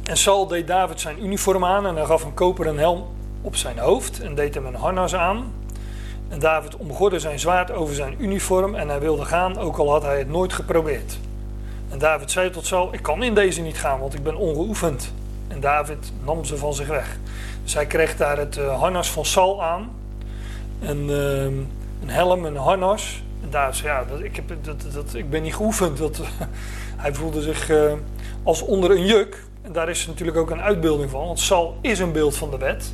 [0.03, 3.07] En Saul deed David zijn uniform aan en hij gaf een koperen helm
[3.43, 5.53] op zijn hoofd en deed hem een harnas aan.
[6.29, 10.03] En David omgorde zijn zwaard over zijn uniform en hij wilde gaan, ook al had
[10.03, 11.19] hij het nooit geprobeerd.
[11.89, 15.13] En David zei tot Saul, ik kan in deze niet gaan, want ik ben ongeoefend.
[15.63, 17.19] David nam ze van zich weg.
[17.65, 19.91] Zij kreeg daar het uh, harnas van Sal aan.
[20.81, 23.23] En, uh, een helm, een harnas.
[23.43, 26.01] En daar zei ja, dat, ik, heb, dat, dat, ik ben niet geoefend.
[26.97, 27.93] Hij voelde zich uh,
[28.43, 29.45] als onder een juk.
[29.63, 31.27] En daar is natuurlijk ook een uitbeelding van.
[31.27, 32.93] Want Sal is een beeld van de wet.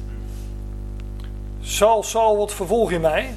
[1.60, 3.34] Sal, Sal, wat vervolg je mij?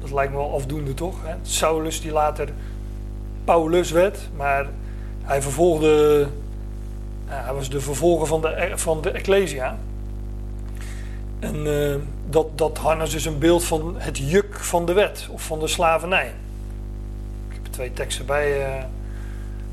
[0.00, 1.16] Dat lijkt me wel afdoende toch?
[1.22, 1.34] Hè?
[1.42, 2.48] Saulus die later
[3.44, 4.18] Paulus werd.
[4.36, 4.66] Maar
[5.22, 6.26] hij vervolgde...
[7.26, 9.78] hij was de vervolger van de, van de Ecclesia.
[11.38, 11.94] En uh,
[12.28, 15.66] dat, dat harnas is een beeld van het juk van de wet of van de
[15.66, 16.26] slavernij.
[17.48, 18.86] Ik heb er twee teksten bij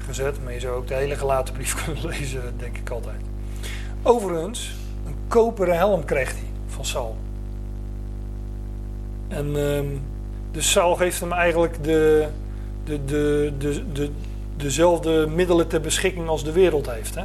[0.06, 3.22] gezet, maar je zou ook de hele gelaten brief kunnen lezen, denk ik altijd.
[4.02, 4.76] Overigens,
[5.06, 7.16] een koperen helm kreeg hij van Saul.
[9.28, 9.56] En
[10.52, 12.28] dus Saul geeft hem eigenlijk de,
[12.84, 14.10] de, de, de, de,
[14.56, 17.16] dezelfde middelen ter beschikking als de wereld heeft.
[17.16, 17.24] Hè?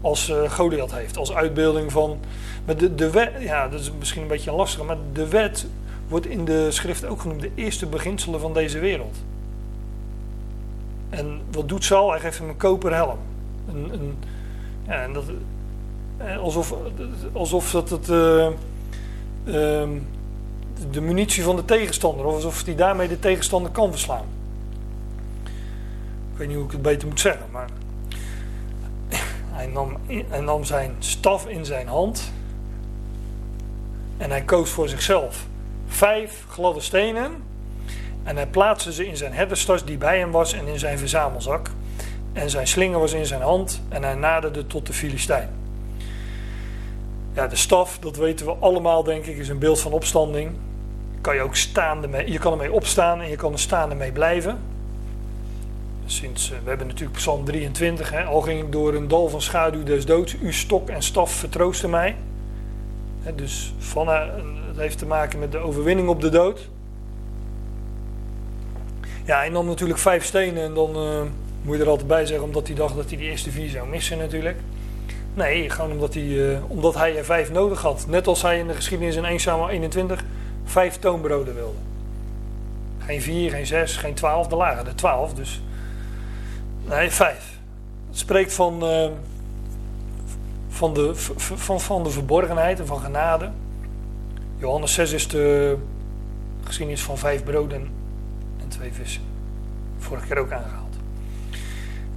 [0.00, 2.18] Als uh, Goliath heeft, als uitbeelding van
[2.68, 5.66] maar de, de wet, ja, dat is misschien een beetje lastig, maar de wet
[6.08, 9.16] wordt in de schrift ook genoemd de eerste beginselen van deze wereld.
[11.10, 12.10] En wat doet Saul?
[12.10, 13.18] Hij geeft hem een koperen helm.
[13.68, 14.16] Een, een,
[14.86, 15.24] ja, en dat,
[16.16, 16.74] eh, alsof,
[17.32, 18.46] alsof dat het, uh,
[19.44, 19.88] uh,
[20.90, 24.24] de munitie van de tegenstander, of alsof hij daarmee de tegenstander kan verslaan.
[26.32, 27.68] Ik weet niet hoe ik het beter moet zeggen, maar
[29.58, 29.96] hij nam,
[30.40, 32.32] nam zijn staf in zijn hand
[34.16, 35.46] en hij koos voor zichzelf
[35.86, 37.32] vijf gladde stenen.
[38.22, 41.70] En hij plaatste ze in zijn herderstas die bij hem was en in zijn verzamelzak.
[42.32, 45.48] En zijn slinger was in zijn hand en hij naderde tot de Filistijn.
[47.32, 50.50] Ja, de staf, dat weten we allemaal denk ik, is een beeld van opstanding.
[51.20, 54.12] Kan je ook staande mee, je kan ermee opstaan en je kan er staande mee
[54.12, 54.58] blijven.
[56.10, 59.42] Sinds, eh, we hebben natuurlijk Psalm 23, hè, al ging ik door een dal van
[59.42, 62.16] schaduw des doods, uw stok en staf vertroosten mij
[63.34, 66.68] dus van, het heeft te maken met de overwinning op de dood.
[69.24, 71.20] Ja, hij nam natuurlijk vijf stenen en dan uh,
[71.62, 73.88] moet je er altijd bij zeggen, omdat hij dacht dat hij die eerste vier zou
[73.88, 74.56] missen natuurlijk.
[75.34, 78.06] Nee, gewoon omdat hij, uh, omdat hij er vijf nodig had.
[78.08, 80.24] Net als hij in de geschiedenis in 1 Samuel 21
[80.64, 81.78] vijf toonbroden wilde.
[82.98, 85.34] Geen vier, geen zes, geen twaalf, de lagen de twaalf.
[85.34, 85.62] Dus
[86.88, 87.58] nee, vijf.
[88.08, 89.08] Het spreekt van, uh,
[90.68, 93.50] van de, van, van de verborgenheid en van genade.
[94.58, 95.76] Johannes 6 is de
[96.64, 97.90] geschiedenis van vijf broden
[98.60, 99.22] en twee vissen.
[99.98, 100.96] Vorige keer ook aangehaald.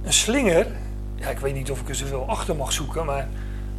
[0.04, 0.66] Een slinger,
[1.14, 3.28] ja, ik weet niet of ik er zoveel achter mag zoeken, maar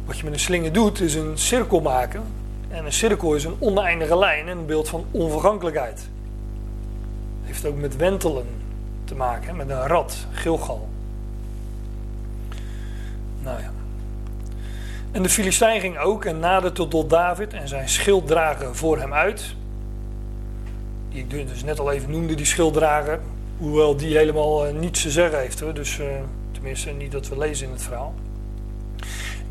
[0.06, 2.22] wat je met een slinger doet is een cirkel maken.
[2.68, 6.08] En een cirkel is een oneindige lijn en een beeld van onvergankelijkheid.
[7.42, 8.46] Heeft ook met wentelen
[9.04, 10.88] te maken, met een rad, Gilgal.
[13.42, 13.72] Nou ja.
[15.12, 19.54] En de Filistijn ging ook en naderde tot David en zijn schilddrager voor hem uit.
[21.08, 23.20] Die ik dus net al even noemde, die schilddrager.
[23.58, 25.74] Hoewel die helemaal uh, niets te zeggen heeft.
[25.74, 26.06] Dus uh,
[26.52, 28.14] tenminste niet dat we lezen in het verhaal.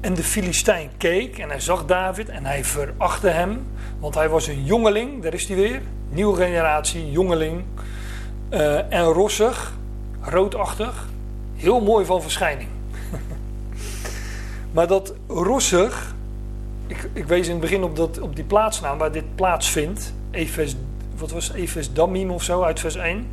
[0.02, 3.66] En de Filistijn keek en hij zag David en hij verachtte hem.
[4.00, 5.82] Want hij was een jongeling, daar is hij weer.
[6.10, 7.64] Nieuwe generatie, jongeling.
[8.54, 9.74] Uh, en rossig,
[10.22, 11.08] roodachtig.
[11.56, 12.70] Heel mooi van verschijning.
[14.74, 16.16] Maar dat rossig,
[16.88, 20.14] ik, ik wees in het begin op, dat, op die plaatsnaam waar dit plaatsvindt.
[20.32, 20.76] Efes,
[21.16, 21.52] wat was?
[21.52, 23.28] Efes Damim of zo uit vers 1.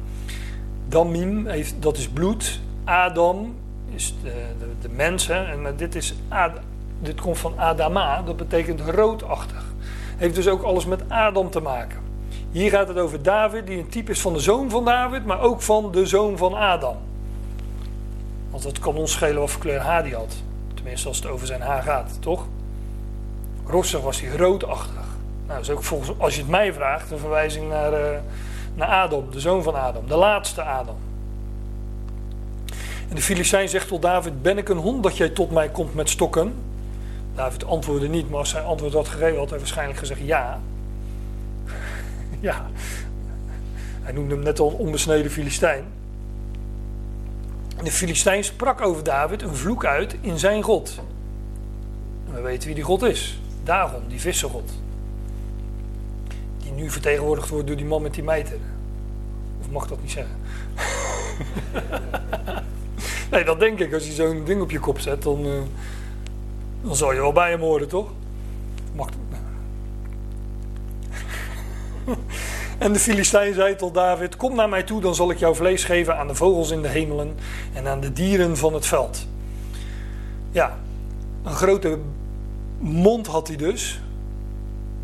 [0.89, 2.61] Damim, heeft, dat is bloed.
[2.85, 3.55] Adam
[3.95, 4.33] is de,
[4.81, 5.29] de, mens.
[5.29, 6.53] En dit, is Ad,
[7.01, 9.65] dit komt van Adama, dat betekent roodachtig.
[10.17, 12.10] Heeft dus ook alles met Adam te maken.
[12.51, 15.41] Hier gaat het over David, die een type is van de zoon van David, maar
[15.41, 16.97] ook van de zoon van Adam.
[18.51, 20.35] Want het kan ons schelen wat voor kleur haar die had.
[20.75, 22.47] Tenminste, als het over zijn haar gaat, toch?
[23.67, 25.09] Rossig was hij roodachtig.
[25.47, 28.19] Nou, is ook volgens, als je het mij vraagt, een verwijzing naar, uh,
[28.75, 30.97] naar Adam, de zoon van Adam, de laatste Adam.
[33.09, 35.95] En de Filistijn zegt tot David: Ben ik een hond dat jij tot mij komt
[35.95, 36.55] met stokken?
[37.35, 40.61] David antwoordde niet, maar als hij antwoord had gegeven, had hij waarschijnlijk gezegd ja.
[42.51, 42.71] ja.
[44.03, 45.85] Hij noemde hem net al een onbesneden Filistijn.
[47.83, 51.01] De Filistijn sprak over David een vloek uit in zijn God.
[52.27, 53.41] En we weten wie die God is.
[53.65, 54.71] Dagon, die vissengod.
[56.59, 58.59] Die nu vertegenwoordigd wordt door die man met die mijter.
[59.61, 60.37] Of mag dat niet zeggen?
[63.31, 63.93] nee, dat denk ik.
[63.93, 65.61] Als je zo'n ding op je kop zet, dan, uh,
[66.83, 68.11] dan zal je wel bij hem horen, toch?
[68.95, 69.09] Mag
[72.81, 75.85] En de Filistijn zei tot David: Kom naar mij toe, dan zal ik jouw vlees
[75.85, 77.37] geven aan de vogels in de hemelen
[77.73, 79.27] en aan de dieren van het veld.
[80.51, 80.79] Ja,
[81.45, 81.99] een grote
[82.79, 84.01] mond had hij dus.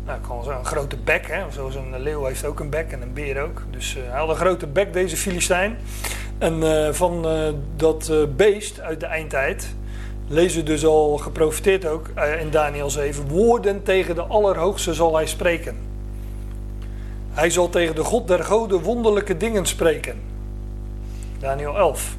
[0.05, 1.51] Nou, kan wel een grote bek, hè?
[1.51, 3.63] zoals een leeuw heeft ook een bek en een beer ook.
[3.71, 5.77] Dus uh, hij had een grote bek, deze Filistijn.
[6.37, 9.67] En uh, van uh, dat beest uit de eindtijd
[10.27, 12.07] lezen dus al geprofiteerd ook
[12.39, 13.27] in Daniel 7.
[13.27, 15.86] Woorden tegen de Allerhoogste zal hij spreken.
[17.37, 20.21] Hij zal tegen de God der goden wonderlijke dingen spreken.
[21.39, 22.15] Daniel 11.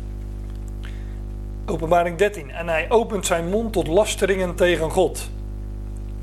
[1.67, 2.51] Openbaring 13.
[2.51, 5.31] En hij opent zijn mond tot lasteringen tegen God.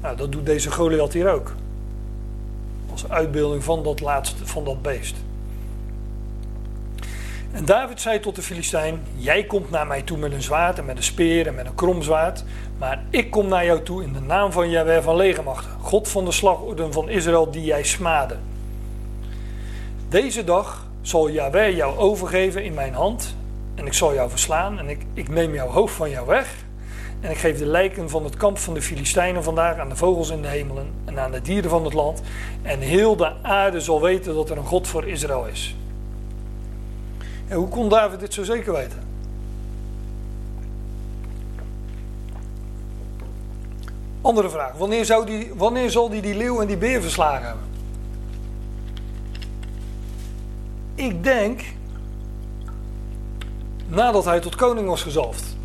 [0.01, 1.53] Nou, dat doet deze Goliath hier ook.
[2.91, 5.15] Als uitbeelding van dat laatste, van dat beest.
[7.51, 10.85] En David zei tot de Filistijn: Jij komt naar mij toe met een zwaard en
[10.85, 12.43] met een speer en met een kromzwaard.
[12.77, 16.25] Maar ik kom naar jou toe in de naam van Jahweh van legermachten, God van
[16.25, 18.37] de slagorden van Israël die jij smade.
[20.15, 23.35] Deze dag zal Yahweh jou overgeven in mijn hand.
[23.75, 24.79] En ik zal jou verslaan.
[24.79, 26.55] En ik, ik neem jouw hoofd van jou weg.
[27.21, 30.29] En ik geef de lijken van het kamp van de Filistijnen vandaag aan de vogels
[30.29, 30.93] in de hemelen.
[31.05, 32.21] En aan de dieren van het land.
[32.61, 35.75] En heel de aarde zal weten dat er een God voor Israël is.
[37.47, 39.03] En hoe kon David dit zo zeker weten?
[44.21, 44.73] Andere vraag.
[44.77, 47.74] Wanneer, zou die, wanneer zal hij die, die leeuw en die beer verslagen hebben?
[50.95, 51.61] Ik denk
[53.87, 55.57] nadat hij tot koning was gezalfd.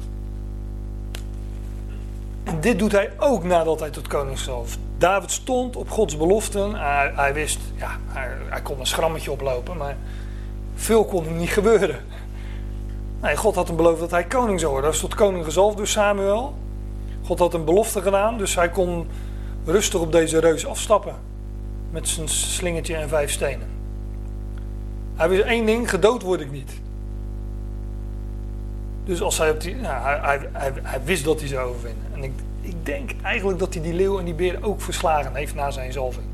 [2.44, 4.78] En dit doet hij ook nadat hij tot koning is gezalfd.
[4.98, 6.74] David stond op Gods beloften.
[7.14, 9.96] Hij, wist, ja, hij, kon een schrammetje oplopen, maar
[10.74, 12.04] veel kon hem niet gebeuren.
[13.34, 14.90] God had hem beloofd dat hij koning zou worden.
[14.90, 16.54] Hij is tot koning gezalfd door Samuel.
[17.24, 19.08] God had een belofte gedaan, dus hij kon
[19.64, 21.14] rustig op deze reus afstappen.
[21.90, 23.69] Met zijn slingertje en vijf stenen.
[25.20, 26.72] Hij wist één ding, gedood word ik niet.
[29.04, 32.04] Dus als hij op die, nou, hij, hij, hij, wist dat hij zou overwinnen.
[32.12, 35.54] En ik, ik denk eigenlijk dat hij die leeuw en die beer ook verslagen heeft
[35.54, 36.26] na zijn zalving.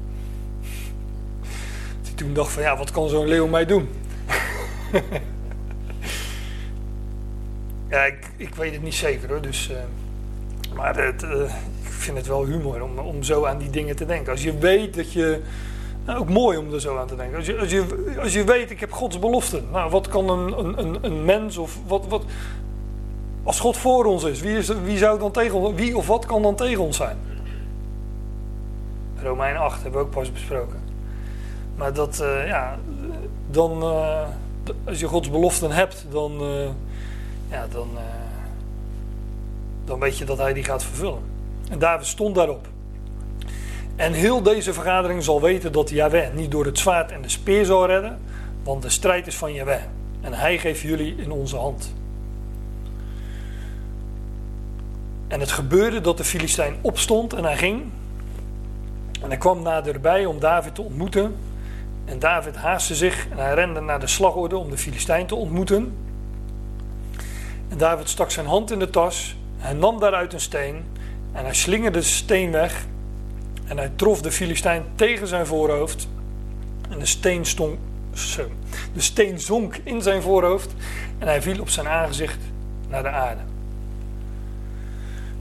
[1.41, 3.89] Dat hij toen dacht van ja, wat kan zo'n leeuw mij doen?
[7.91, 8.05] ja,
[8.37, 9.41] ik, weet het niet zeker hoor.
[9.41, 9.77] Dus, uh,
[10.75, 11.43] maar het, uh,
[11.83, 14.33] ik vind het wel humor om, om zo aan die dingen te denken.
[14.33, 15.43] Als je weet dat je
[16.07, 17.37] nou, ook mooi om er zo aan te denken.
[17.37, 19.63] Als je, als je, als je weet, ik heb Gods belofte.
[19.73, 22.25] Nou, wat kan een, een, een mens of wat, wat.
[23.43, 26.27] Als God voor ons is, wie, is, wie, zou dan tegen ons, wie of wat
[26.27, 27.17] kan dan tegen ons zijn?
[29.23, 30.81] Romein 8 hebben we ook pas besproken.
[31.77, 32.79] Maar dat, uh, ja,
[33.51, 34.23] dan, uh,
[34.85, 36.69] als je Gods beloften hebt, dan, uh,
[37.51, 37.89] ja, dan,
[39.85, 41.23] dan weet je dat Hij die gaat vervullen.
[41.71, 42.69] En David stond daarop.
[43.97, 47.65] En heel deze vergadering zal weten dat Yahweh niet door het zwaard en de speer
[47.65, 48.19] zal redden,
[48.63, 49.83] want de strijd is van Yahweh.
[50.21, 51.95] En hij geeft jullie in onze hand.
[55.29, 57.83] En het gebeurde dat de Filistijn opstond en hij ging.
[59.23, 61.37] En hij kwam naderbij om David te ontmoeten.
[62.05, 65.97] En David haastte zich en hij rende naar de slagorde om de Filistijn te ontmoeten.
[67.69, 69.37] En David stak zijn hand in de tas.
[69.57, 70.85] Hij nam daaruit een steen
[71.33, 72.87] en hij slingerde de steen weg
[73.67, 76.09] en hij trof de Filistijn tegen zijn voorhoofd.
[76.89, 77.79] En de steen, stond,
[78.93, 80.75] de steen zonk in zijn voorhoofd.
[81.19, 82.39] En hij viel op zijn aangezicht
[82.89, 83.41] naar de aarde.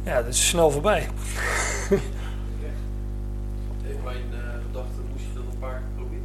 [0.04, 1.08] Ja, dat is snel voorbij.
[3.88, 6.22] In mijn uh, gedachte moest je dat een paar proberen.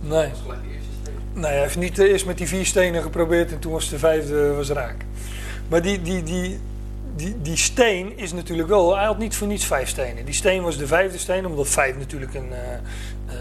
[0.00, 0.28] Nee.
[0.28, 1.14] dat was gelijk de eerste steen.
[1.32, 4.52] Nee, hij heeft niet eerst met die vier stenen geprobeerd en toen was de vijfde
[4.52, 4.96] was raak.
[5.68, 6.58] Maar die, die, die,
[7.16, 10.24] die, die steen is natuurlijk wel, hij had niet voor niets vijf stenen.
[10.24, 12.80] Die steen was de vijfde steen, omdat vijf natuurlijk een, eh, eh,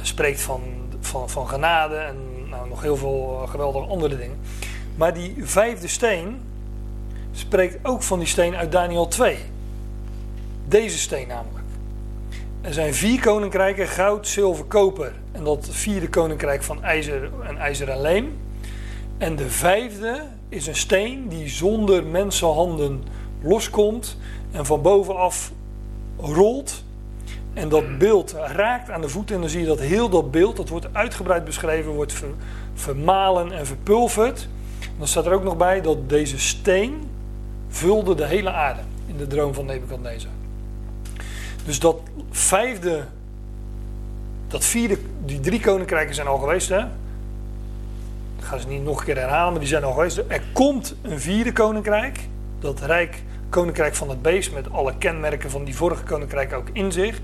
[0.02, 0.62] spreekt van,
[1.00, 2.16] van, van genade en
[2.50, 4.38] nou, nog heel veel eh, geweldige andere dingen.
[4.96, 6.42] Maar die vijfde steen
[7.32, 9.38] spreekt ook van die steen uit Daniel 2.
[10.68, 11.64] Deze steen namelijk.
[12.62, 15.14] Er zijn vier koninkrijken, goud, zilver, koper.
[15.32, 18.38] En dat vierde koninkrijk van ijzer en ijzer en leem.
[19.18, 23.04] En de vijfde is een steen die zonder mensenhanden
[23.44, 24.18] loskomt
[24.52, 25.52] en van bovenaf
[26.18, 26.84] rolt.
[27.54, 30.56] En dat beeld raakt aan de voeten en dan zie je dat heel dat beeld,
[30.56, 32.34] dat wordt uitgebreid beschreven, wordt ver-
[32.74, 34.48] vermalen en verpulverd.
[34.98, 37.08] Dan staat er ook nog bij dat deze steen
[37.68, 40.32] vulde de hele aarde in de droom van Nebukadnezar.
[41.66, 41.98] Dus dat
[42.32, 43.06] vijfde,
[44.48, 46.80] dat vierde, die drie koninkrijken zijn al geweest, hè?
[48.38, 50.18] Ik ga ze niet nog een keer herhalen, maar die zijn al geweest.
[50.28, 52.28] Er komt een vierde koninkrijk,
[52.60, 53.24] dat rijk
[53.54, 57.20] koninkrijk van het beest, met alle kenmerken van die vorige koninkrijk ook in zich.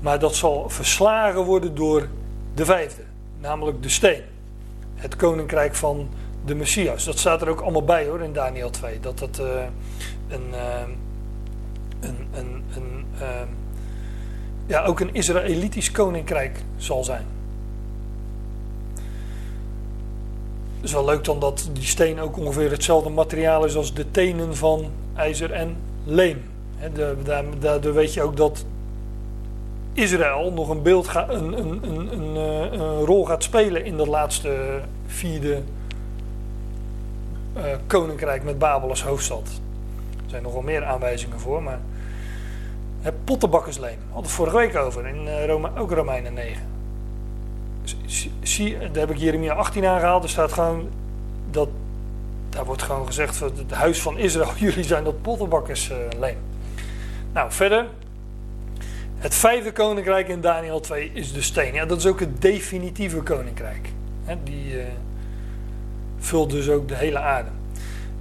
[0.00, 2.08] Maar dat zal verslagen worden door
[2.54, 3.02] de vijfde,
[3.40, 4.22] namelijk de steen.
[4.94, 6.08] Het koninkrijk van
[6.44, 7.04] de Messias.
[7.04, 9.00] Dat staat er ook allemaal bij hoor in Daniel 2.
[9.00, 9.46] Dat dat eh,
[10.28, 10.80] een, eh,
[12.00, 13.28] een, een, een eh,
[14.66, 17.26] ja, ook een Israëlitisch koninkrijk zal zijn.
[20.76, 24.10] Het is wel leuk dan dat die steen ook ongeveer hetzelfde materiaal is als de
[24.10, 26.42] tenen van ijzer en leem.
[27.58, 28.64] Daardoor weet je ook dat
[29.92, 34.80] Israël nog een, beeld een, een, een, eh, een rol gaat spelen in dat laatste
[35.06, 35.62] vierde
[37.52, 39.48] eh, koninkrijk met Babel als hoofdstad.
[40.24, 41.80] Er zijn nog wel meer aanwijzingen voor, maar
[43.00, 46.62] het pottenbakkersleem, we het vorige week over, in eh, Rome, ook Romeinen 9.
[48.06, 50.88] Zie- Zie, daar heb ik Jeremia 18 aangehaald, er staat gewoon
[52.54, 56.38] daar wordt gewoon gezegd, het huis van Israël, jullie zijn dat pottenbakkersleem.
[57.32, 57.86] Nou, verder,
[59.18, 61.74] het vijfde koninkrijk in Daniel 2 is de steen.
[61.74, 63.88] Ja, dat is ook het definitieve koninkrijk.
[64.44, 64.86] Die eh,
[66.18, 67.50] vult dus ook de hele aarde.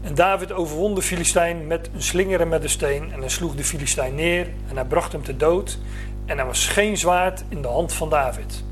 [0.01, 3.11] En David overwon de Filistijn met een slinger en met een steen.
[3.11, 5.77] En hij sloeg de Filistijn neer en hij bracht hem te dood.
[6.25, 8.63] En er was geen zwaard in de hand van David.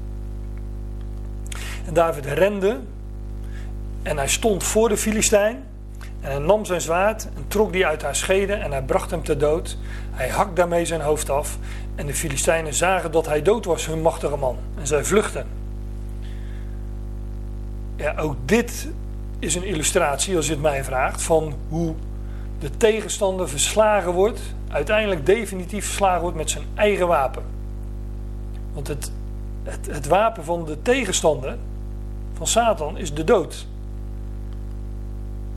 [1.85, 2.79] En David rende
[4.03, 5.63] en hij stond voor de Filistijn.
[6.21, 9.23] En hij nam zijn zwaard en trok die uit haar schede en hij bracht hem
[9.23, 9.77] te dood.
[10.11, 11.57] Hij hakt daarmee zijn hoofd af.
[11.95, 14.57] En de Filistijnen zagen dat hij dood was, hun machtige man.
[14.79, 15.45] En zij vluchtten.
[17.95, 18.87] Ja, ook dit
[19.39, 21.95] is een illustratie, als je het mij vraagt, van hoe
[22.59, 27.43] de tegenstander verslagen wordt, uiteindelijk definitief verslagen wordt met zijn eigen wapen.
[28.73, 29.11] Want het,
[29.63, 31.57] het, het wapen van de tegenstander,
[32.33, 33.67] van Satan, is de dood.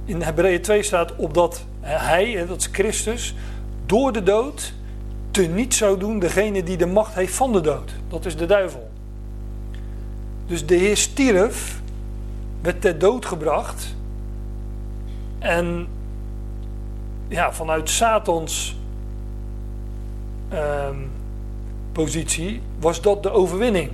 [0.04, 3.34] In Hebreeën 2 staat opdat hij, dat is Christus,
[3.86, 4.72] door de dood
[5.30, 7.92] teniet zou doen degene die de macht heeft van de dood.
[8.08, 8.90] Dat is de duivel.
[10.46, 11.82] Dus de Heer stierf,
[12.60, 13.94] werd ter dood gebracht.
[15.38, 15.86] En
[17.28, 18.76] ja, vanuit Satans
[20.48, 20.96] ehm,
[21.92, 23.90] positie was dat de overwinning.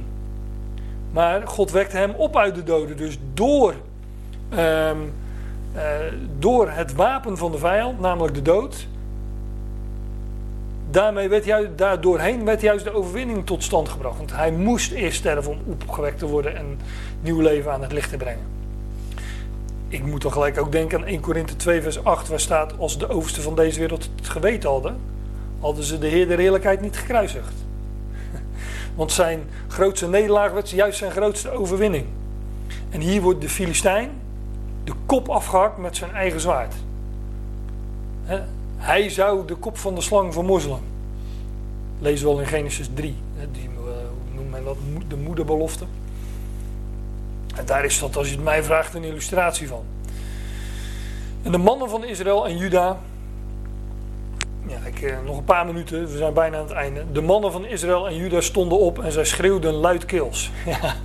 [1.12, 2.96] Maar God wekte hem op uit de doden.
[2.96, 3.74] Dus door,
[4.48, 4.98] ehm,
[5.72, 5.82] eh,
[6.38, 8.86] door het wapen van de vijand, namelijk de dood,
[10.90, 14.16] daarmee werd juist, daardoorheen werd juist de overwinning tot stand gebracht.
[14.16, 16.78] Want hij moest eerst sterven om opgewekt te worden en
[17.20, 18.44] nieuw leven aan het licht te brengen.
[19.88, 22.98] Ik moet dan gelijk ook denken aan 1 Korinthe 2 vers 8 waar staat als
[22.98, 24.96] de overste van deze wereld het geweten hadden,
[25.60, 27.54] hadden ze de Heer der Heerlijkheid niet gekruisigd.
[28.96, 32.04] Want zijn grootste nederlaag werd juist zijn grootste overwinning.
[32.90, 34.10] En hier wordt de Filistijn
[34.90, 36.74] de kop afgehakt met zijn eigen zwaard.
[38.76, 40.80] Hij zou de kop van de slang vermorzelen.
[41.98, 43.16] Lees wel in Genesis 3.
[43.36, 44.76] hè, Die, eh, hoe noemt men dat?
[45.08, 45.84] De moederbelofte.
[47.56, 49.84] En daar is dat, als je het mij vraagt, een illustratie van.
[51.42, 52.98] En de mannen van Israël en Juda.
[54.66, 57.04] Ja, ik, eh, nog een paar minuten, we zijn bijna aan het einde.
[57.12, 60.50] De mannen van Israël en Juda stonden op en zij schreeuwden luidkeels.
[60.66, 60.96] Ja,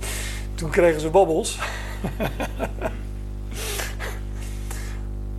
[0.54, 1.58] toen kregen ze babbels.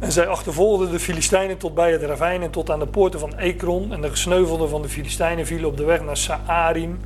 [0.08, 3.38] En zij achtervolgden de Filistijnen tot bij het ravijn en tot aan de poorten van
[3.38, 3.94] Ekron.
[3.94, 7.00] En de gesneuvelden van de Filistijnen vielen op de weg naar Saarim,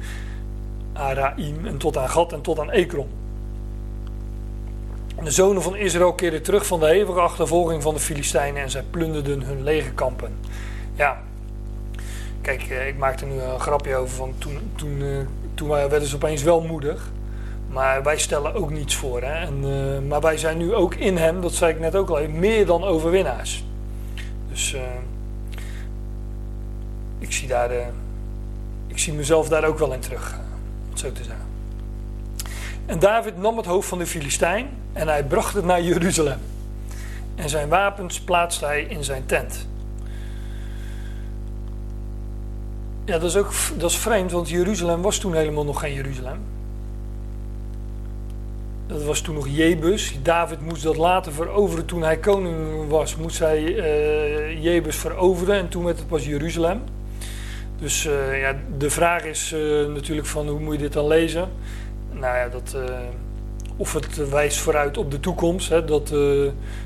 [0.93, 3.09] Araim en tot aan Gat en tot aan Ekron.
[5.23, 8.83] De zonen van Israël keerden terug van de hevige achtervolging van de Filistijnen en zij
[8.89, 10.33] plunderden hun legerkampen.
[10.95, 11.21] Ja,
[12.41, 15.07] kijk, eh, ik maak er nu een grapje over van toen, toen, eh,
[15.53, 17.11] toen werden ze opeens wel moedig.
[17.71, 19.21] Maar wij stellen ook niets voor.
[19.21, 19.45] Hè?
[19.45, 22.27] En, eh, maar wij zijn nu ook in hem, dat zei ik net ook al
[22.27, 23.63] meer dan overwinnaars.
[24.49, 24.81] Dus eh,
[27.19, 27.87] ik, zie daar, eh,
[28.87, 30.33] ik zie mezelf daar ook wel in terug,
[30.83, 31.45] om het zo te zeggen.
[32.85, 36.39] En David nam het hoofd van de Filistijn en hij bracht het naar Jeruzalem.
[37.35, 39.67] En zijn wapens plaatste hij in zijn tent.
[43.05, 46.39] Ja, dat is ook dat is vreemd, want Jeruzalem was toen helemaal nog geen Jeruzalem.
[48.91, 50.15] Dat was toen nog Jebus.
[50.23, 53.15] David moest dat later veroveren toen hij koning was.
[53.15, 56.81] Moest hij eh, Jebus veroveren en toen werd het pas Jeruzalem.
[57.79, 59.59] Dus eh, ja, de vraag is eh,
[59.93, 61.49] natuurlijk van hoe moet je dit dan lezen?
[62.11, 62.75] Nou ja, dat,
[63.77, 65.69] of het wijst vooruit op de toekomst.
[65.69, 66.13] Hè, dat,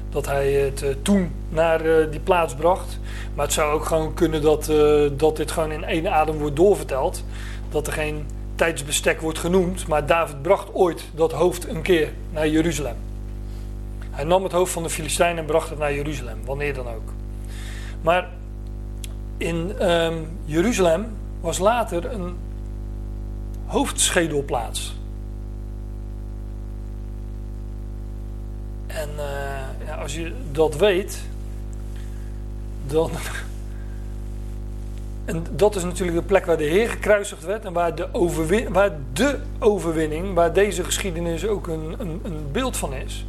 [0.10, 3.00] dat hij het toen naar die plaats bracht.
[3.34, 4.72] Maar het zou ook gewoon kunnen dat,
[5.18, 7.24] dat dit gewoon in één adem wordt doorverteld.
[7.70, 8.26] Dat er geen
[8.56, 9.88] tijdsbestek wordt genoemd.
[9.88, 12.96] Maar David bracht ooit dat hoofd een keer naar Jeruzalem.
[14.12, 16.46] Hij nam het hoofd van de Filistijnen en bracht het naar Jeruzalem.
[16.46, 17.14] Wanneer dan ook.
[18.02, 18.30] Maar
[19.38, 21.06] in ehm, Jeruzalem
[21.42, 22.36] was later een
[23.66, 24.96] hoofdschedelplaats.
[28.88, 31.22] En eh, ja, als je dat weet,
[32.88, 33.12] dan.
[35.26, 38.74] En dat is natuurlijk de plek waar de Heer gekruisigd werd en waar de, overwin,
[38.74, 43.26] waar de overwinning, waar deze geschiedenis ook een, een, een beeld van is,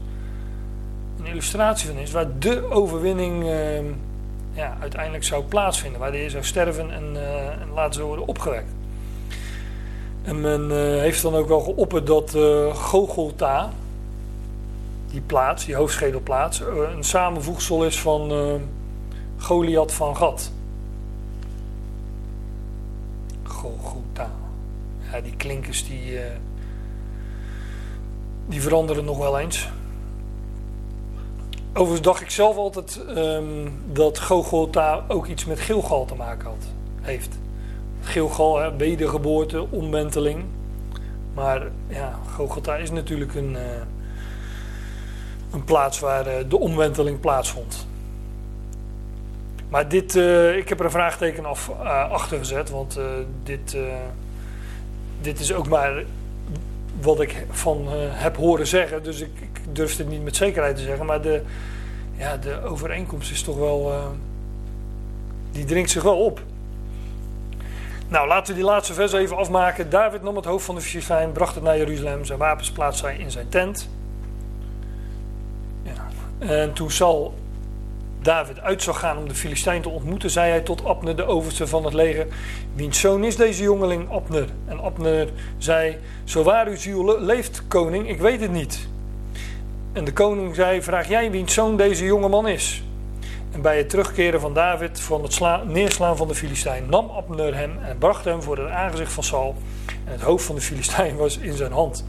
[1.19, 3.85] een illustratie van is, waar de overwinning eh,
[4.53, 8.27] ja, uiteindelijk zou plaatsvinden, waar de Heer zou sterven en, uh, en later zou worden
[8.27, 8.71] opgewekt.
[10.23, 13.71] En men uh, heeft dan ook wel geopperd dat uh, Gogolta,
[15.11, 16.63] die plaats, die hoofdschedelplaats,
[16.95, 18.33] een samenvoegsel is van
[19.37, 20.51] Goliath van Gat.
[23.67, 24.31] Golgotha.
[25.13, 26.21] Ja, die klinkers die, uh,
[28.49, 29.69] die veranderen nog wel eens.
[31.73, 36.67] Overigens dacht ik zelf altijd um, dat Gogolta ook iets met Gilgal te maken had,
[37.01, 37.39] heeft.
[38.03, 40.45] Gilgal, hè, wedergeboorte, omwenteling.
[41.35, 43.61] Maar ja, Gogolta is natuurlijk een, uh,
[45.53, 47.86] een plaats waar uh, de omwenteling plaatsvond.
[49.69, 53.05] Maar dit, uh, ik heb er een vraagteken af, uh, achter gezet, want uh,
[53.43, 53.77] dit,
[55.21, 56.05] dit is ook maar
[57.01, 59.03] wat ik van heb horen zeggen.
[59.03, 59.31] Dus ik,
[59.73, 61.07] durf het niet met zekerheid te zeggen.
[61.07, 61.43] Maar de,
[62.17, 63.93] ja, de overeenkomst is toch wel.
[65.53, 66.41] die dringt zich wel op.
[68.09, 69.91] Nou, laten we die laatste vers even afmaken.
[69.91, 72.25] David nam het hoofd van de Filistijn, bracht het naar Jeruzalem.
[72.25, 73.89] Zijn wapens plaatste hij in zijn tent.
[75.83, 76.07] Ja.
[76.39, 77.35] En toen Sal
[78.27, 81.67] David uit zou gaan om de Filistijn te ontmoeten, zei hij tot Abner, de overste
[81.67, 82.27] van het leger:
[82.75, 84.49] Wiens zoon is deze jongeling Abner?
[84.67, 88.89] En Abner zei: Zo waar uw ziel leeft, koning, ik weet het niet.
[89.93, 92.83] En de koning zei: Vraag jij wiens zoon deze jonge man is?
[93.53, 97.79] En bij het terugkeren van David van het neerslaan van de Filistijn nam Abner hem
[97.83, 99.57] en bracht hem voor het aangezicht van Saul.
[100.05, 102.05] En het hoofd van de Filistijn was in zijn hand.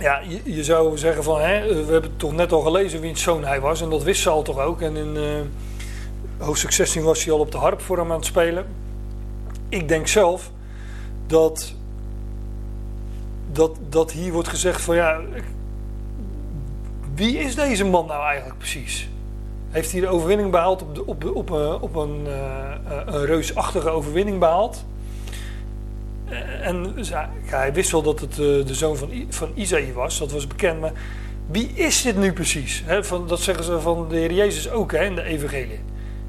[0.00, 3.60] Ja, je, zou zeggen van, hè, we hebben toch net al gelezen wiens zoon hij
[3.60, 3.80] was.
[3.80, 4.80] En dat wist Saul toch ook.
[4.80, 5.40] En in uh,
[6.38, 8.66] hoofdstuk 16 was hij al op de harp voor hem aan het spelen.
[9.68, 10.50] Ik denk zelf
[11.26, 11.74] dat,
[13.52, 15.20] dat, dat hier wordt gezegd van, ja,
[17.14, 19.08] wie is deze man nou eigenlijk precies?
[19.70, 22.72] Heeft hij de overwinning behaald op, de, op, op, uh, op een, uh,
[23.06, 24.84] een reusachtige overwinning behaald?
[26.62, 26.94] En
[27.44, 30.80] hij wist wel dat het de zoon van, van Isaïe was, dat was bekend.
[30.80, 30.92] Maar
[31.50, 32.84] wie is dit nu precies?
[33.00, 35.80] Van, dat zeggen ze van de Heer Jezus ook he, in de Evangelie.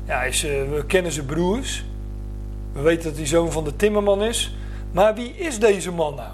[0.06, 1.86] Ja, is, we kennen zijn broers.
[2.74, 4.56] We weten dat hij zoon van de timmerman is.
[4.92, 6.32] Maar wie is deze man nou?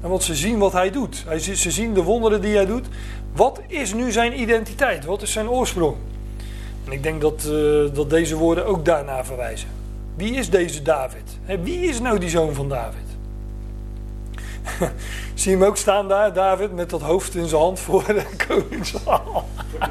[0.00, 1.24] En want ze zien wat hij doet.
[1.26, 2.86] Hij, ze zien de wonderen die hij doet.
[3.32, 5.04] Wat is nu zijn identiteit?
[5.04, 5.96] Wat is zijn oorsprong?
[6.84, 7.42] En ik denk dat,
[7.94, 9.68] dat deze woorden ook daarna verwijzen.
[10.20, 11.38] Wie is deze David?
[11.62, 13.06] Wie is nou die zoon van David?
[15.34, 18.26] Zie je hem ook staan daar, David, met dat hoofd in zijn hand voor de
[18.46, 19.48] koningszaal.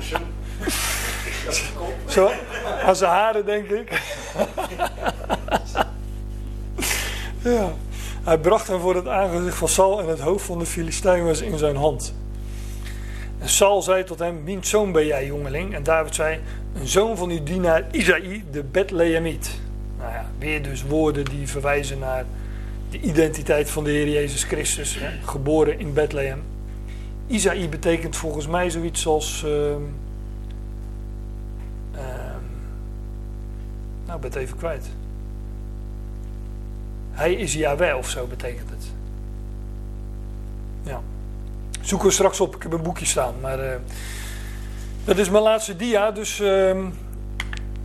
[2.08, 2.30] Zo,
[2.84, 4.02] aan zijn haren, denk ik.
[7.44, 7.74] ja.
[8.24, 11.42] Hij bracht hem voor het aangezicht van Saul en het hoofd van de Filistijn was
[11.42, 12.14] in zijn hand.
[13.40, 15.76] En Saul zei tot hem, wiens zoon ben jij, jongeling?
[15.76, 16.40] En David zei,
[16.76, 19.68] een zoon van uw dienaar Isaï, de Bethlehemiet.
[20.00, 22.26] Nou ja, weer dus woorden die verwijzen naar
[22.90, 26.42] de identiteit van de Heer Jezus Christus, hè, geboren in Bethlehem.
[27.28, 29.44] Isaïe betekent volgens mij zoiets als.
[29.46, 29.76] Uh, uh,
[34.06, 34.86] nou, ik ben het even kwijt.
[37.12, 38.86] Hij is Yahweh of zo betekent het.
[40.84, 41.02] Ja.
[41.82, 42.56] Zoeken we straks op.
[42.56, 43.34] Ik heb een boekje staan.
[43.42, 43.76] Maar uh,
[45.04, 46.12] dat is mijn laatste dia.
[46.12, 46.78] Dus uh,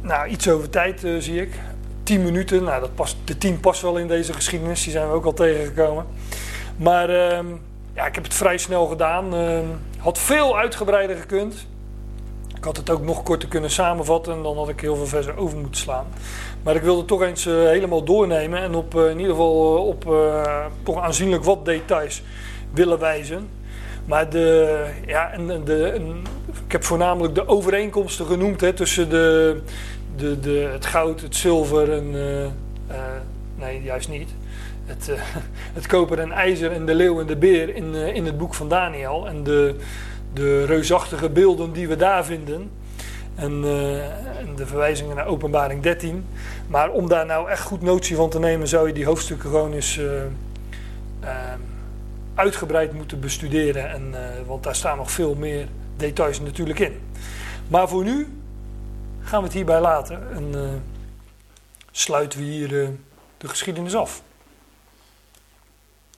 [0.00, 1.60] nou, iets over tijd uh, zie ik.
[2.04, 2.64] 10 minuten.
[2.64, 4.82] Nou, dat past, de 10 past wel in deze geschiedenis.
[4.82, 6.06] Die zijn we ook al tegengekomen.
[6.76, 7.46] Maar ehm,
[7.94, 9.34] ja, ik heb het vrij snel gedaan.
[9.34, 9.64] Ehm,
[9.98, 11.66] had veel uitgebreider gekund.
[12.56, 15.36] Ik had het ook nog korter kunnen samenvatten en dan had ik heel veel verder
[15.36, 16.06] over moeten slaan.
[16.62, 19.86] Maar ik wilde toch eens uh, helemaal doornemen en op, uh, in ieder geval uh,
[19.86, 20.04] op
[20.82, 22.22] toch aanzienlijk wat details
[22.70, 23.48] willen wijzen.
[24.04, 26.00] Maar de, ja, en, de,
[26.66, 29.60] ik heb voornamelijk de overeenkomsten genoemd hè, tussen de,
[30.16, 32.10] de, de, het goud, het zilver en.
[33.56, 34.30] nee, juist niet.
[34.84, 35.10] Het,
[35.78, 38.68] het koper en ijzer en de leeuw en de beer in, in het boek van
[38.68, 39.26] Daniel.
[39.26, 39.74] En de,
[40.32, 42.70] de reusachtige beelden die we daar vinden.
[43.34, 43.64] En,
[44.38, 46.26] en, de verwijzingen naar openbaring 13.
[46.66, 49.72] Maar om daar nou echt goed notie van te nemen, zou je die hoofdstukken gewoon
[49.72, 50.00] eens
[52.34, 53.90] uitgebreid moeten bestuderen.
[53.90, 54.14] En,
[54.46, 55.66] want daar staan nog veel meer
[55.96, 56.92] details natuurlijk in.
[57.68, 58.28] Maar voor nu
[59.24, 60.82] gaan we het hierbij laten en
[61.90, 62.68] sluiten we hier
[63.38, 64.22] de geschiedenis af.